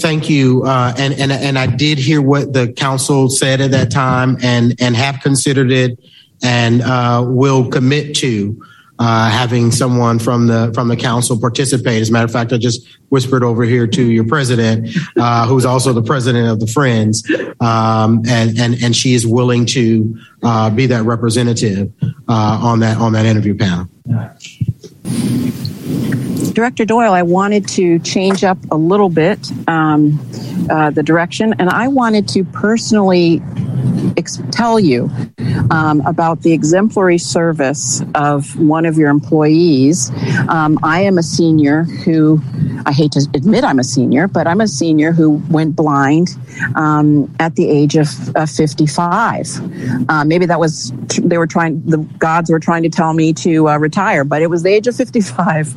[0.00, 3.90] Thank you, uh, and and and I did hear what the council said at that
[3.90, 5.98] time, and and have considered it,
[6.42, 8.58] and uh, will commit to
[8.98, 12.00] uh, having someone from the from the council participate.
[12.00, 15.64] As a matter of fact, I just whispered over here to your president, uh, who's
[15.64, 17.22] also the president of the Friends,
[17.60, 22.98] um, and and and she is willing to uh, be that representative uh, on that
[22.98, 23.88] on that interview panel.
[26.56, 29.38] Director Doyle, I wanted to change up a little bit
[29.68, 30.18] um,
[30.70, 33.42] uh, the direction, and I wanted to personally
[34.16, 35.10] ex- tell you
[35.70, 40.10] um, about the exemplary service of one of your employees.
[40.48, 42.40] Um, I am a senior who,
[42.84, 46.30] I hate to admit I'm a senior, but I'm a senior who went blind
[46.74, 50.08] um, at the age of, of 55.
[50.08, 53.68] Uh, maybe that was, they were trying, the gods were trying to tell me to
[53.68, 55.74] uh, retire, but it was the age of 55.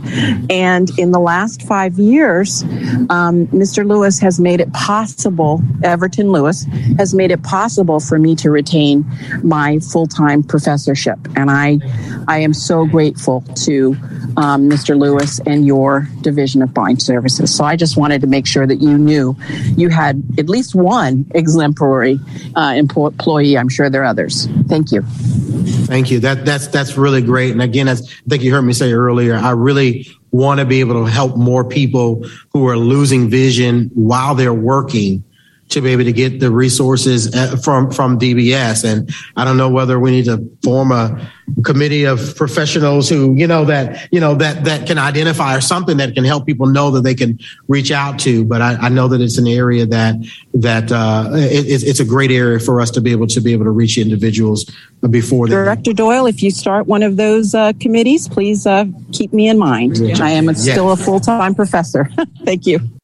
[0.50, 3.82] And in the last five years, Mr.
[3.82, 6.66] Um, Lewis has made it possible, Everton Lewis
[6.98, 9.06] has made it possible for me to retain
[9.44, 11.20] my full-time professorship.
[11.36, 11.80] And I,
[12.28, 13.96] I am so grateful to
[14.38, 14.98] um, Mr.
[14.98, 17.56] Lewis and your Division of Blind Services.
[17.56, 19.36] So I just wanted to make sure that you knew
[19.76, 22.20] you had at least one exemplary
[22.56, 23.58] uh, employee.
[23.58, 24.48] I'm sure there are others.
[24.68, 25.02] Thank you.
[25.02, 26.20] Thank you.
[26.20, 27.52] That that's that's really great.
[27.52, 30.80] And again, as I think you heard me say earlier, I really want to be
[30.80, 35.24] able to help more people who are losing vision while they're working
[35.70, 38.84] to be able to get the resources uh, from from DBS.
[38.84, 41.32] And I don't know whether we need to form a
[41.64, 45.98] committee of professionals who you know that you know that that can identify or something
[45.98, 48.44] that can help people know that they can reach out to.
[48.46, 50.16] But I, I know that it's an area that
[50.56, 53.66] that uh, it, it's a great area for us to be able to be able
[53.66, 54.66] to reach individuals
[55.10, 55.48] before.
[55.48, 59.58] Director Doyle, if you start one of those uh, committees, please uh, keep me in
[59.58, 59.98] mind.
[59.98, 60.16] Yeah.
[60.20, 62.10] I am a, still a full time professor.
[62.44, 62.99] Thank you.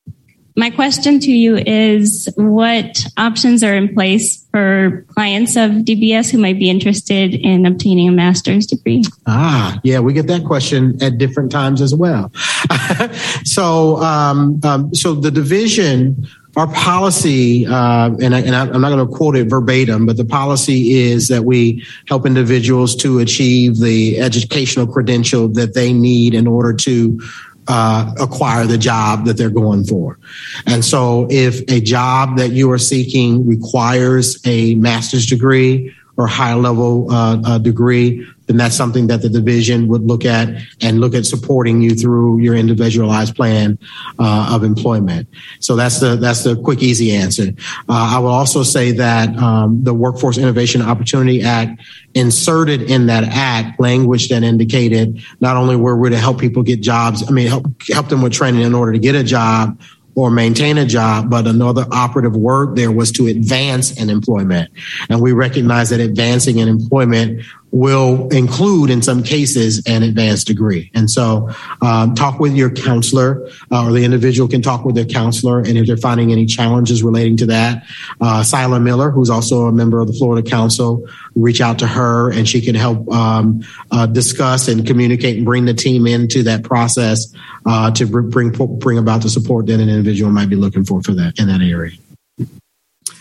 [0.57, 6.37] My question to you is what options are in place for clients of DBS who
[6.37, 9.03] might be interested in obtaining a master's degree?
[9.27, 12.31] Ah, yeah, we get that question at different times as well.
[13.43, 16.25] so, um, um, so the division
[16.55, 20.93] our policy, uh, and, I, am not going to quote it verbatim, but the policy
[20.93, 26.73] is that we help individuals to achieve the educational credential that they need in order
[26.73, 27.19] to
[27.67, 30.19] uh, acquire the job that they're going for.
[30.65, 36.53] And so if a job that you are seeking requires a master's degree or high
[36.53, 40.49] level uh, uh, degree, then that's something that the division would look at
[40.81, 43.77] and look at supporting you through your individualized plan
[44.19, 45.27] uh, of employment.
[45.59, 47.49] So that's the that's the quick, easy answer.
[47.89, 51.81] Uh, I will also say that um, the Workforce Innovation Opportunity Act
[52.13, 56.81] inserted in that act language that indicated not only were we to help people get
[56.81, 59.79] jobs, I mean help help them with training in order to get a job,
[60.15, 64.71] or maintain a job, but another operative word there was to advance in employment.
[65.09, 67.45] And we recognize that advancing in employment
[67.75, 70.89] will include, in some cases, an advanced degree.
[70.93, 71.49] And so,
[71.81, 75.59] um, talk with your counselor, uh, or the individual can talk with their counselor.
[75.59, 77.83] And if they're finding any challenges relating to that,
[78.21, 81.05] uh, Sila Miller, who's also a member of the Florida Council,
[81.35, 83.61] reach out to her and she can help um,
[83.91, 87.33] uh, discuss and communicate and bring the team into that process
[87.65, 91.11] uh, to bring bring about the support that an individual might be looking for for
[91.11, 91.91] that in that area.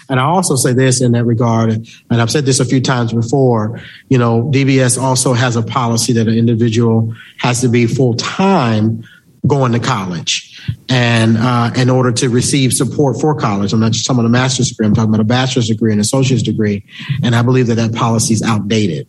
[0.09, 3.13] And I also say this in that regard, and I've said this a few times
[3.13, 8.15] before, you know, DBS also has a policy that an individual has to be full
[8.15, 9.05] time
[9.47, 10.51] going to college.
[10.89, 14.33] And uh, in order to receive support for college, I'm not just talking about a
[14.33, 16.85] master's degree, I'm talking about a bachelor's degree and associate's degree.
[17.23, 19.07] And I believe that that policy is outdated.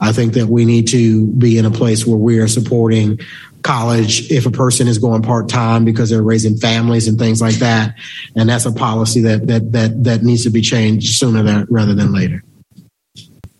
[0.00, 3.20] I think that we need to be in a place where we are supporting
[3.66, 7.56] college if a person is going part time because they're raising families and things like
[7.56, 7.94] that.
[8.36, 11.94] And that's a policy that that that that needs to be changed sooner than, rather
[11.94, 12.42] than later.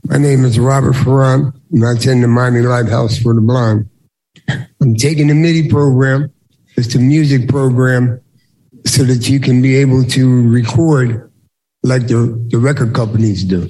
[0.05, 3.91] My name is Robert Ferran, and I attend the Miami Lighthouse for the Blind.
[4.81, 6.33] I'm taking the MIDI program.
[6.77, 8.21] It's the music program
[8.85, 11.33] so that you can be able to record
[11.83, 13.69] like the, the record companies do.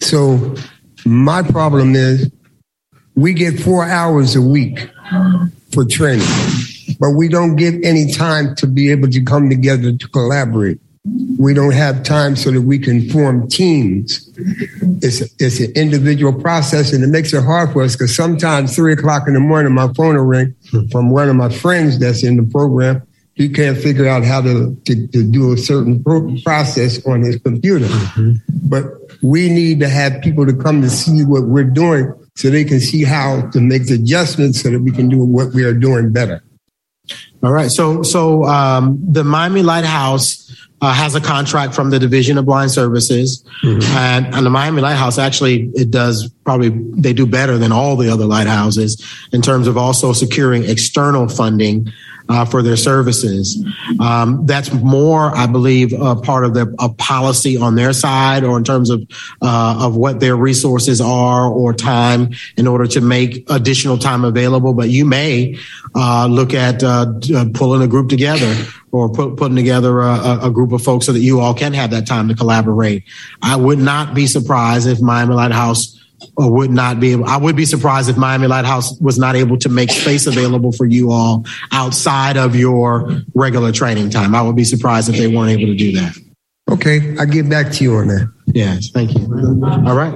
[0.00, 0.54] So
[1.04, 2.30] my problem is
[3.16, 4.90] we get four hours a week
[5.72, 6.26] for training,
[6.98, 10.80] but we don't get any time to be able to come together to collaborate.
[11.38, 14.30] We don't have time so that we can form teams.
[15.02, 18.94] It's, it's an individual process and it makes it hard for us because sometimes three
[18.94, 20.54] o'clock in the morning, my phone will ring
[20.90, 23.02] from one of my friends that's in the program.
[23.34, 27.36] He can't figure out how to, to, to do a certain pro- process on his
[27.36, 27.86] computer.
[27.86, 28.32] Mm-hmm.
[28.68, 28.84] But
[29.22, 32.80] we need to have people to come to see what we're doing so they can
[32.80, 36.12] see how to make the adjustments so that we can do what we are doing
[36.12, 36.42] better.
[37.42, 37.70] All right.
[37.70, 42.70] So, so um, the Miami Lighthouse uh, has a contract from the Division of Blind
[42.70, 47.96] Services, and, and the Miami Lighthouse actually it does probably they do better than all
[47.96, 51.90] the other lighthouses in terms of also securing external funding.
[52.26, 53.62] Uh, for their services,
[54.00, 58.64] um, that's more, I believe, part of their a policy on their side, or in
[58.64, 59.02] terms of
[59.42, 64.72] uh, of what their resources are or time in order to make additional time available.
[64.72, 65.58] But you may
[65.94, 68.54] uh, look at uh, uh, pulling a group together
[68.90, 71.90] or put, putting together a, a group of folks so that you all can have
[71.90, 73.04] that time to collaborate.
[73.42, 76.00] I would not be surprised if Miami Lighthouse
[76.40, 79.58] uh, would not be able, I would be surprised if Miami Lighthouse was not able
[79.58, 84.34] to make space available for you all outside of your regular training time.
[84.34, 86.16] I would be surprised if they weren't able to do that.
[86.70, 88.32] Okay, I'll get back to you on that.
[88.46, 89.24] Yes, thank you.
[89.86, 90.14] All right.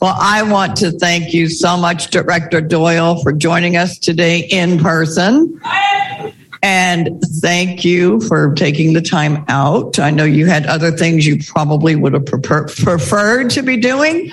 [0.00, 4.78] Well, I want to thank you so much, Director Doyle, for joining us today in
[4.78, 5.60] person.
[6.62, 9.98] And thank you for taking the time out.
[9.98, 14.30] I know you had other things you probably would have prefer- preferred to be doing.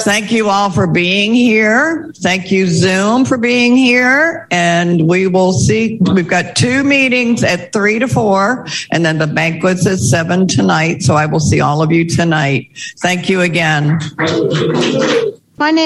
[0.00, 2.12] Thank you all for being here.
[2.16, 4.46] Thank you, Zoom, for being here.
[4.50, 5.98] And we will see.
[6.00, 11.02] We've got two meetings at three to four, and then the banquet's at seven tonight.
[11.02, 12.68] So I will see all of you tonight.
[13.00, 13.98] Thank you again.
[15.58, 15.84] My name